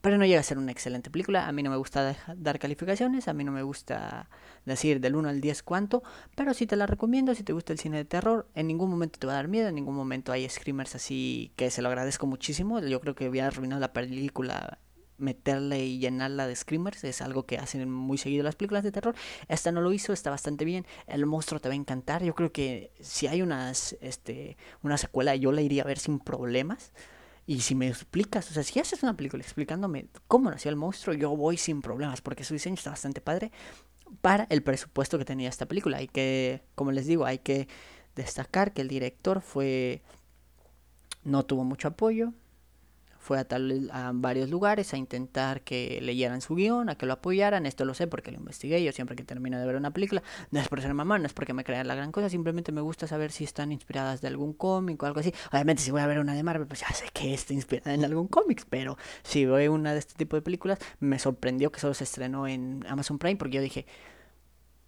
pero 0.00 0.16
no 0.16 0.24
llega 0.24 0.40
a 0.40 0.44
ser 0.44 0.58
una 0.58 0.72
excelente 0.72 1.10
película. 1.10 1.48
A 1.48 1.52
mí 1.52 1.62
no 1.62 1.70
me 1.70 1.76
gusta 1.76 2.16
dar 2.36 2.58
calificaciones, 2.58 3.28
a 3.28 3.34
mí 3.34 3.44
no 3.44 3.52
me 3.52 3.62
gusta 3.62 4.28
decir 4.64 5.00
del 5.00 5.16
1 5.16 5.28
al 5.28 5.40
10 5.40 5.62
cuánto, 5.62 6.02
pero 6.36 6.54
sí 6.54 6.66
te 6.66 6.76
la 6.76 6.86
recomiendo 6.86 7.34
si 7.34 7.42
te 7.42 7.52
gusta 7.52 7.72
el 7.72 7.78
cine 7.78 7.98
de 7.98 8.04
terror. 8.04 8.48
En 8.54 8.68
ningún 8.68 8.90
momento 8.90 9.18
te 9.18 9.26
va 9.26 9.34
a 9.34 9.36
dar 9.36 9.48
miedo, 9.48 9.68
en 9.68 9.74
ningún 9.74 9.96
momento 9.96 10.32
hay 10.32 10.48
screamers 10.48 10.94
así 10.94 11.52
que 11.56 11.70
se 11.70 11.82
lo 11.82 11.88
agradezco 11.88 12.26
muchísimo. 12.26 12.80
Yo 12.80 13.00
creo 13.00 13.14
que 13.14 13.28
hubiera 13.28 13.48
arruinado 13.48 13.80
la 13.80 13.92
película 13.92 14.78
meterle 15.18 15.84
y 15.84 15.98
llenarla 15.98 16.46
de 16.46 16.56
screamers 16.56 17.04
es 17.04 17.20
algo 17.20 17.44
que 17.44 17.58
hacen 17.58 17.90
muy 17.90 18.18
seguido 18.18 18.44
las 18.44 18.56
películas 18.56 18.84
de 18.84 18.92
terror. 18.92 19.14
Esta 19.48 19.72
no 19.72 19.80
lo 19.80 19.92
hizo, 19.92 20.12
está 20.12 20.30
bastante 20.30 20.64
bien. 20.64 20.86
El 21.06 21.26
monstruo 21.26 21.60
te 21.60 21.68
va 21.68 21.74
a 21.74 21.76
encantar. 21.76 22.22
Yo 22.22 22.34
creo 22.34 22.52
que 22.52 22.92
si 23.00 23.26
hay 23.26 23.42
unas, 23.42 23.96
este, 24.00 24.56
una 24.82 24.96
secuela, 24.96 25.36
yo 25.36 25.52
la 25.52 25.60
iría 25.60 25.82
a 25.82 25.86
ver 25.86 25.98
sin 25.98 26.18
problemas. 26.18 26.92
Y 27.46 27.60
si 27.60 27.74
me 27.74 27.88
explicas, 27.88 28.50
o 28.50 28.54
sea, 28.54 28.62
si 28.62 28.78
haces 28.78 29.02
una 29.02 29.16
película 29.16 29.42
explicándome 29.42 30.08
cómo 30.26 30.50
nació 30.50 30.70
el 30.70 30.76
monstruo, 30.76 31.16
yo 31.16 31.34
voy 31.34 31.56
sin 31.56 31.80
problemas, 31.80 32.20
porque 32.20 32.44
su 32.44 32.52
diseño 32.52 32.74
está 32.74 32.90
bastante 32.90 33.22
padre 33.22 33.52
para 34.20 34.46
el 34.50 34.62
presupuesto 34.62 35.18
que 35.18 35.24
tenía 35.24 35.48
esta 35.48 35.66
película. 35.66 35.98
Hay 35.98 36.08
que, 36.08 36.62
como 36.74 36.92
les 36.92 37.06
digo, 37.06 37.24
hay 37.24 37.38
que 37.38 37.68
destacar 38.14 38.72
que 38.72 38.82
el 38.82 38.88
director 38.88 39.40
fue 39.40 40.02
no 41.24 41.44
tuvo 41.44 41.64
mucho 41.64 41.88
apoyo, 41.88 42.32
fue 43.28 43.38
a, 43.38 43.44
tal, 43.44 43.90
a 43.92 44.10
varios 44.14 44.48
lugares 44.48 44.94
a 44.94 44.96
intentar 44.96 45.60
que 45.60 46.00
leyeran 46.00 46.40
su 46.40 46.54
guion, 46.54 46.88
a 46.88 46.94
que 46.94 47.04
lo 47.04 47.12
apoyaran. 47.12 47.66
Esto 47.66 47.84
lo 47.84 47.92
sé 47.92 48.06
porque 48.06 48.30
lo 48.30 48.38
investigué. 48.38 48.82
Yo 48.82 48.90
siempre 48.90 49.16
que 49.16 49.22
termino 49.22 49.58
de 49.60 49.66
ver 49.66 49.76
una 49.76 49.90
película, 49.90 50.22
no 50.50 50.58
es 50.60 50.68
por 50.68 50.80
ser 50.80 50.94
mamá, 50.94 51.18
no 51.18 51.26
es 51.26 51.34
porque 51.34 51.52
me 51.52 51.62
crean 51.62 51.86
la 51.86 51.94
gran 51.94 52.10
cosa, 52.10 52.30
simplemente 52.30 52.72
me 52.72 52.80
gusta 52.80 53.06
saber 53.06 53.30
si 53.30 53.44
están 53.44 53.70
inspiradas 53.70 54.22
de 54.22 54.28
algún 54.28 54.54
cómic 54.54 55.02
o 55.02 55.04
algo 55.04 55.20
así. 55.20 55.34
Obviamente, 55.52 55.82
si 55.82 55.90
voy 55.90 56.00
a 56.00 56.06
ver 56.06 56.20
una 56.20 56.32
de 56.32 56.42
Marvel, 56.42 56.66
pues 56.66 56.80
ya 56.80 56.88
sé 56.88 57.04
que 57.12 57.34
está 57.34 57.52
inspirada 57.52 57.92
en 57.92 58.02
algún 58.02 58.28
cómic, 58.28 58.64
pero 58.70 58.96
si 59.24 59.44
veo 59.44 59.74
una 59.74 59.92
de 59.92 59.98
este 59.98 60.14
tipo 60.14 60.34
de 60.34 60.40
películas, 60.40 60.78
me 60.98 61.18
sorprendió 61.18 61.70
que 61.70 61.80
solo 61.80 61.92
se 61.92 62.04
estrenó 62.04 62.46
en 62.46 62.82
Amazon 62.88 63.18
Prime 63.18 63.36
porque 63.36 63.56
yo 63.56 63.60
dije, 63.60 63.84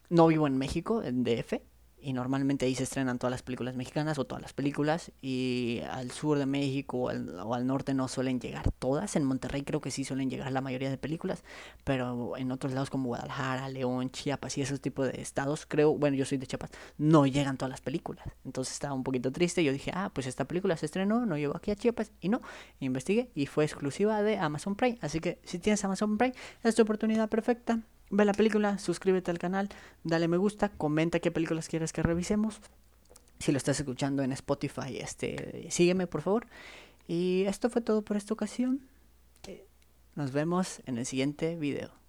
no 0.09 0.28
vivo 0.28 0.47
en 0.47 0.56
México, 0.56 1.02
en 1.02 1.25
DF, 1.25 1.61
y 2.02 2.12
normalmente 2.12 2.66
ahí 2.66 2.75
se 2.75 2.85
estrenan 2.85 3.19
todas 3.19 3.30
las 3.30 3.42
películas 3.42 3.76
mexicanas 3.76 4.19
o 4.19 4.25
todas 4.25 4.42
las 4.42 4.52
películas 4.52 5.12
y 5.21 5.80
al 5.90 6.11
sur 6.11 6.38
de 6.38 6.47
México 6.47 6.99
o 6.99 7.54
al, 7.54 7.66
norte 7.66 7.95
no 7.95 8.09
suelen 8.09 8.40
llegar 8.40 8.71
todas, 8.73 9.16
en 9.16 9.25
Monterrey 9.25 9.62
creo 9.62 9.80
que 9.80 9.90
sí 9.90 10.04
suelen 10.04 10.30
llegar 10.30 10.50
la 10.52 10.61
mayoría 10.61 10.90
de 10.90 10.99
películas, 10.99 11.45
pero 11.85 12.37
en 12.37 12.50
otros 12.52 12.73
lados 12.73 12.90
como 12.90 13.09
Guadalajara, 13.09 13.69
León, 13.69 14.11
Chiapas 14.11 14.57
y 14.59 14.62
esos 14.62 14.80
tipos 14.80 15.12
de 15.12 15.21
estados, 15.21 15.66
creo, 15.66 15.97
bueno 15.97 16.16
yo 16.16 16.25
soy 16.25 16.38
de 16.38 16.47
Chiapas, 16.47 16.71
no 16.99 17.26
llegan 17.26 17.57
todas 17.57 17.71
las 17.71 17.80
películas, 17.80 18.26
entonces 18.45 18.75
estaba 18.75 18.95
un 18.95 19.04
poquito 19.04 19.30
triste, 19.30 19.62
yo 19.62 19.73
dije, 19.73 19.92
ah, 19.95 20.11
pues 20.12 20.26
esta 20.26 20.47
película 20.47 20.76
se 20.76 20.87
estrenó, 20.87 21.26
no 21.26 21.37
llegó 21.37 21.57
aquí 21.57 21.71
a 21.71 21.76
Chiapas 21.76 22.12
y 22.21 22.28
no, 22.28 22.40
investigué 22.80 23.30
y 23.35 23.47
fue 23.47 23.64
exclusiva 23.64 24.23
de 24.23 24.38
Amazon 24.38 24.75
Prime, 24.75 24.99
así 25.00 25.21
que 25.21 25.38
si 25.45 25.59
tienes 25.59 25.85
Amazon 25.85 26.19
Prime 26.19 26.35
es 26.62 26.75
tu 26.75 26.83
oportunidad 26.83 27.28
perfecta 27.28 27.80
ve 28.11 28.25
la 28.25 28.33
película, 28.33 28.79
suscríbete 28.79 29.31
al 29.31 29.38
canal, 29.38 29.69
dale 30.05 30.29
me 30.29 30.37
gusta, 30.37 30.69
comenta 30.69 31.21
qué 31.21 31.31
películas 31.31 31.69
quieres 31.69 31.93
que 31.93 32.02
revisemos. 32.02 32.61
Si 33.38 33.52
lo 33.52 33.59
estás 33.59 33.81
escuchando 33.81 34.23
en 34.23 34.33
Spotify, 34.33 34.99
este, 34.99 35.71
sígueme 35.71 36.07
por 36.07 36.21
favor. 36.21 36.47
Y 37.09 37.45
esto 37.47 37.71
fue 37.71 37.81
todo 37.81 38.02
por 38.02 38.17
esta 38.17 38.35
ocasión. 38.35 38.83
Nos 40.14 40.33
vemos 40.33 40.83
en 40.87 40.99
el 40.99 41.07
siguiente 41.07 41.57
video. 41.57 42.00